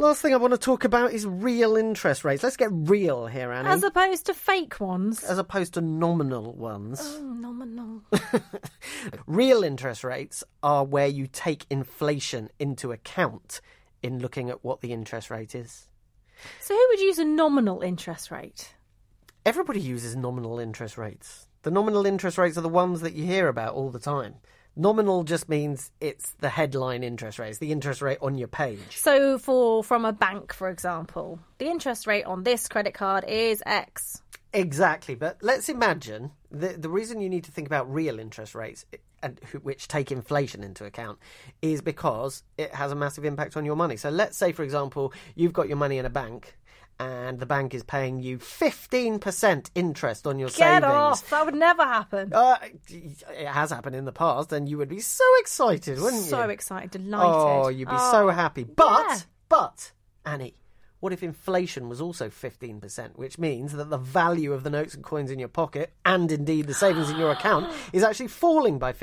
Last 0.00 0.22
thing 0.22 0.32
I 0.32 0.38
want 0.38 0.54
to 0.54 0.58
talk 0.58 0.84
about 0.84 1.12
is 1.12 1.26
real 1.26 1.76
interest 1.76 2.24
rates. 2.24 2.42
Let's 2.42 2.56
get 2.56 2.70
real 2.72 3.26
here, 3.26 3.52
Annie. 3.52 3.68
As 3.68 3.82
opposed 3.82 4.24
to 4.26 4.34
fake 4.34 4.80
ones. 4.80 5.22
as 5.22 5.36
opposed 5.36 5.74
to 5.74 5.82
nominal 5.82 6.54
ones. 6.54 7.02
Oh, 7.04 7.20
nominal. 7.20 8.00
Real 9.26 9.62
interest 9.62 10.02
rates 10.02 10.42
are 10.62 10.86
where 10.86 11.06
you 11.06 11.26
take 11.26 11.66
inflation 11.68 12.48
into 12.58 12.92
account 12.92 13.60
in 14.02 14.20
looking 14.20 14.48
at 14.48 14.64
what 14.64 14.80
the 14.80 14.94
interest 14.94 15.30
rate 15.30 15.54
is. 15.54 15.86
So 16.60 16.74
who 16.74 16.86
would 16.88 17.00
use 17.00 17.18
a 17.18 17.24
nominal 17.26 17.82
interest 17.82 18.30
rate? 18.30 18.74
Everybody 19.44 19.80
uses 19.80 20.16
nominal 20.16 20.58
interest 20.58 20.96
rates. 20.96 21.46
The 21.60 21.70
nominal 21.70 22.06
interest 22.06 22.38
rates 22.38 22.56
are 22.56 22.62
the 22.62 22.70
ones 22.70 23.02
that 23.02 23.12
you 23.12 23.26
hear 23.26 23.48
about 23.48 23.74
all 23.74 23.90
the 23.90 23.98
time. 23.98 24.36
Nominal 24.80 25.24
just 25.24 25.46
means 25.46 25.92
it's 26.00 26.30
the 26.40 26.48
headline 26.48 27.04
interest 27.04 27.38
rate, 27.38 27.50
it's 27.50 27.58
the 27.58 27.70
interest 27.70 28.00
rate 28.00 28.16
on 28.22 28.38
your 28.38 28.48
page. 28.48 28.96
So 28.96 29.36
for 29.36 29.84
from 29.84 30.06
a 30.06 30.12
bank, 30.12 30.54
for 30.54 30.70
example, 30.70 31.38
the 31.58 31.66
interest 31.66 32.06
rate 32.06 32.24
on 32.24 32.44
this 32.44 32.66
credit 32.66 32.94
card 32.94 33.24
is 33.28 33.62
X. 33.66 34.22
Exactly, 34.54 35.14
but 35.14 35.36
let's 35.42 35.68
imagine 35.68 36.30
the 36.50 36.68
the 36.68 36.88
reason 36.88 37.20
you 37.20 37.28
need 37.28 37.44
to 37.44 37.52
think 37.52 37.66
about 37.66 37.92
real 37.92 38.18
interest 38.18 38.54
rates 38.54 38.86
and 39.22 39.38
which 39.62 39.86
take 39.86 40.10
inflation 40.10 40.64
into 40.64 40.86
account 40.86 41.18
is 41.60 41.82
because 41.82 42.42
it 42.56 42.74
has 42.74 42.90
a 42.90 42.94
massive 42.94 43.26
impact 43.26 43.58
on 43.58 43.66
your 43.66 43.76
money. 43.76 43.98
So 43.98 44.08
let's 44.08 44.38
say, 44.38 44.52
for 44.52 44.62
example, 44.62 45.12
you've 45.34 45.52
got 45.52 45.68
your 45.68 45.76
money 45.76 45.98
in 45.98 46.06
a 46.06 46.10
bank. 46.10 46.56
And 47.00 47.38
the 47.40 47.46
bank 47.46 47.72
is 47.72 47.82
paying 47.82 48.20
you 48.20 48.36
15% 48.38 49.70
interest 49.74 50.26
on 50.26 50.38
your 50.38 50.48
Get 50.50 50.56
savings. 50.56 50.84
off! 50.84 51.30
That 51.30 51.46
would 51.46 51.54
never 51.54 51.82
happen. 51.82 52.30
Uh, 52.32 52.58
it 52.90 53.46
has 53.46 53.70
happened 53.70 53.96
in 53.96 54.04
the 54.04 54.12
past, 54.12 54.52
and 54.52 54.68
you 54.68 54.76
would 54.76 54.90
be 54.90 55.00
so 55.00 55.24
excited, 55.38 55.98
wouldn't 55.98 56.24
you? 56.24 56.28
so 56.28 56.42
excited, 56.50 56.90
delighted. 56.90 57.34
Oh, 57.34 57.68
you'd 57.68 57.88
be 57.88 57.96
so 57.96 58.28
Oh, 58.28 58.30
happy. 58.30 58.64
But, 58.64 59.06
yeah. 59.08 59.18
but, 59.48 59.92
Annie, 60.26 60.54
what 61.00 61.14
if 61.14 61.22
inflation 61.22 61.88
was 61.88 62.02
also 62.02 62.28
15%, 62.28 63.16
which 63.16 63.38
means 63.38 63.72
that 63.72 63.88
the 63.88 63.96
value 63.96 64.52
of 64.52 64.62
the 64.62 64.68
notes 64.70 64.92
and 64.94 65.02
coins 65.02 65.30
in 65.30 65.38
your 65.38 65.48
pocket, 65.48 65.92
and 66.04 66.30
indeed 66.30 66.66
the 66.66 66.74
savings 66.74 67.08
in 67.08 67.16
your 67.16 67.30
account, 67.30 67.72
is 67.94 68.02
actually 68.02 68.28
falling 68.28 68.78
by 68.78 68.92
15% 68.92 68.98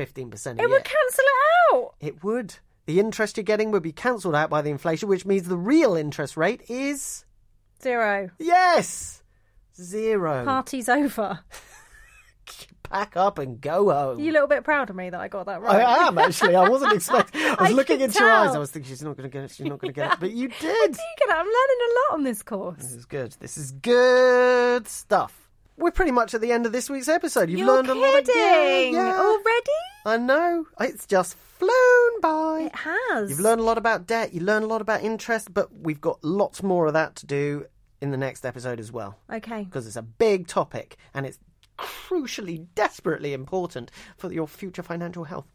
a 0.46 0.52
It 0.52 0.60
year? 0.60 0.70
would 0.70 0.84
cancel 0.84 1.24
it 1.24 1.76
out. 1.76 1.96
It 2.00 2.24
would. 2.24 2.58
The 2.86 3.00
interest 3.00 3.38
you're 3.38 3.44
getting 3.44 3.72
would 3.72 3.82
be 3.84 3.92
cancelled 3.92 4.36
out 4.36 4.52
by 4.52 4.62
the 4.62 4.70
inflation, 4.70 5.10
which 5.10 5.26
means 5.26 5.48
the 5.48 5.58
real 5.58 5.96
interest 5.96 6.38
rate 6.38 6.62
is. 6.70 7.26
Zero. 7.82 8.30
Yes! 8.40 9.22
Zero. 9.80 10.44
Party's 10.46 10.90
over. 10.90 11.40
Pack 12.84 13.18
up 13.18 13.38
and 13.38 13.60
go 13.60 13.92
home. 13.92 14.18
You're 14.20 14.30
a 14.30 14.32
little 14.34 14.48
bit 14.48 14.64
proud 14.64 14.90
of 14.90 14.96
me 14.96 15.10
that 15.10 15.20
I 15.20 15.28
got 15.28 15.48
that 15.48 15.62
right. 15.62 15.76
I 15.86 16.08
am 16.08 16.18
actually. 16.18 16.56
I 16.56 16.70
wasn't 16.70 16.94
expecting. 16.96 17.42
I 17.42 17.50
was 17.50 17.58
I 17.60 17.74
looking 17.74 18.00
into 18.00 18.20
your 18.20 18.32
eyes. 18.32 18.56
I 18.56 18.60
was 18.60 18.72
thinking 18.72 18.90
she's 18.90 19.02
not 19.04 19.18
going 19.18 19.30
to 19.30 19.34
get 19.34 19.44
it. 19.44 19.52
She's 19.52 19.66
not 19.66 19.80
going 19.80 19.94
to 19.94 20.00
get 20.00 20.14
it. 20.14 20.20
But 20.22 20.32
you 20.32 20.48
did. 20.60 20.60
Do 20.62 21.00
get 21.18 21.30
it? 21.30 21.36
I'm 21.36 21.46
learning 21.46 21.52
a 21.82 21.92
lot 22.12 22.14
on 22.18 22.24
this 22.24 22.44
course. 22.44 22.78
This 22.78 22.94
is 22.94 23.06
good. 23.06 23.36
This 23.42 23.58
is 23.58 23.72
good 23.74 24.88
stuff. 24.88 25.50
We're 25.78 25.92
pretty 25.92 26.12
much 26.12 26.34
at 26.34 26.40
the 26.40 26.52
end 26.54 26.66
of 26.66 26.72
this 26.72 26.90
week's 26.90 27.10
episode. 27.10 27.50
You've 27.50 27.60
You're 27.60 27.68
learned 27.68 27.90
a 27.90 27.94
lot 27.94 28.20
of 28.22 28.26
kidding. 28.26 28.94
yeah. 28.94 29.20
Already? 29.20 29.72
I 30.06 30.18
know. 30.18 30.66
It's 30.80 31.06
just 31.06 31.36
flown 31.60 32.22
by. 32.22 32.62
It 32.72 32.76
has. 32.76 33.30
You've 33.30 33.40
learned 33.40 33.62
a 33.62 33.64
lot 33.64 33.78
about 33.78 34.08
debt. 34.08 34.34
You 34.34 34.42
learned 34.42 34.66
a 34.66 34.68
lot 34.68 34.82
about 34.82 35.04
interest, 35.04 35.54
but 35.54 35.70
we've 35.74 36.02
got 36.02 36.24
lots 36.24 36.62
more 36.64 36.88
of 36.88 36.94
that 36.94 37.16
to 37.18 37.26
do 37.26 37.66
in 38.02 38.12
the 38.12 38.18
next 38.18 38.46
episode 38.46 38.80
as 38.80 38.92
well 38.92 39.18
Okay. 39.32 39.64
because 39.64 39.88
it's 39.88 39.96
a 39.96 40.02
big 40.04 40.48
topic 40.48 40.98
and 41.16 41.26
it's 41.26 41.40
crucially, 41.80 42.68
desperately 42.76 43.34
important 43.34 43.90
for 44.18 44.32
your 44.32 44.48
future 44.48 44.84
financial 44.84 45.24
health. 45.26 45.48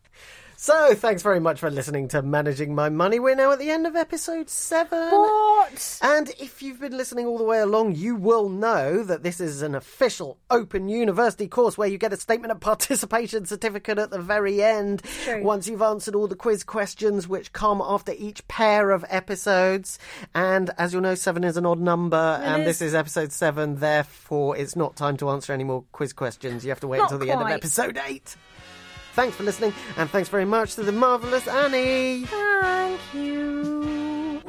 So, 0.62 0.94
thanks 0.94 1.22
very 1.22 1.40
much 1.40 1.58
for 1.58 1.72
listening 1.72 2.06
to 2.06 2.22
Managing 2.22 2.72
My 2.72 2.88
Money. 2.88 3.18
We're 3.18 3.34
now 3.34 3.50
at 3.50 3.58
the 3.58 3.68
end 3.68 3.84
of 3.84 3.96
episode 3.96 4.48
seven. 4.48 5.10
What? 5.10 5.98
And 6.00 6.30
if 6.38 6.62
you've 6.62 6.78
been 6.78 6.96
listening 6.96 7.26
all 7.26 7.36
the 7.36 7.42
way 7.42 7.58
along, 7.58 7.96
you 7.96 8.14
will 8.14 8.48
know 8.48 9.02
that 9.02 9.24
this 9.24 9.40
is 9.40 9.62
an 9.62 9.74
official 9.74 10.38
open 10.50 10.88
university 10.88 11.48
course 11.48 11.76
where 11.76 11.88
you 11.88 11.98
get 11.98 12.12
a 12.12 12.16
statement 12.16 12.52
of 12.52 12.60
participation 12.60 13.44
certificate 13.44 13.98
at 13.98 14.10
the 14.10 14.20
very 14.20 14.62
end 14.62 15.02
True. 15.24 15.42
once 15.42 15.66
you've 15.66 15.82
answered 15.82 16.14
all 16.14 16.28
the 16.28 16.36
quiz 16.36 16.62
questions 16.62 17.26
which 17.26 17.52
come 17.52 17.80
after 17.80 18.12
each 18.16 18.46
pair 18.46 18.92
of 18.92 19.04
episodes. 19.08 19.98
And 20.32 20.70
as 20.78 20.92
you'll 20.92 21.02
know, 21.02 21.16
seven 21.16 21.42
is 21.42 21.56
an 21.56 21.66
odd 21.66 21.80
number, 21.80 22.38
It 22.40 22.46
and 22.46 22.62
is. 22.62 22.78
this 22.78 22.82
is 22.82 22.94
episode 22.94 23.32
seven, 23.32 23.80
therefore, 23.80 24.56
it's 24.56 24.76
not 24.76 24.94
time 24.94 25.16
to 25.16 25.30
answer 25.30 25.52
any 25.52 25.64
more 25.64 25.82
quiz 25.90 26.12
questions. 26.12 26.62
You 26.64 26.70
have 26.70 26.78
to 26.78 26.86
wait 26.86 26.98
Not 26.98 27.10
until 27.10 27.26
the 27.26 27.32
end 27.32 27.42
of 27.42 27.48
episode 27.48 27.98
eight. 28.06 28.36
Thanks 29.14 29.36
for 29.36 29.42
listening, 29.42 29.74
and 29.96 30.08
thanks 30.10 30.28
very 30.28 30.44
much 30.46 30.74
to 30.76 30.82
the 30.82 30.92
marvellous 30.92 31.46
Annie. 31.46 32.24
Thank 32.26 33.00
you. 33.12 34.40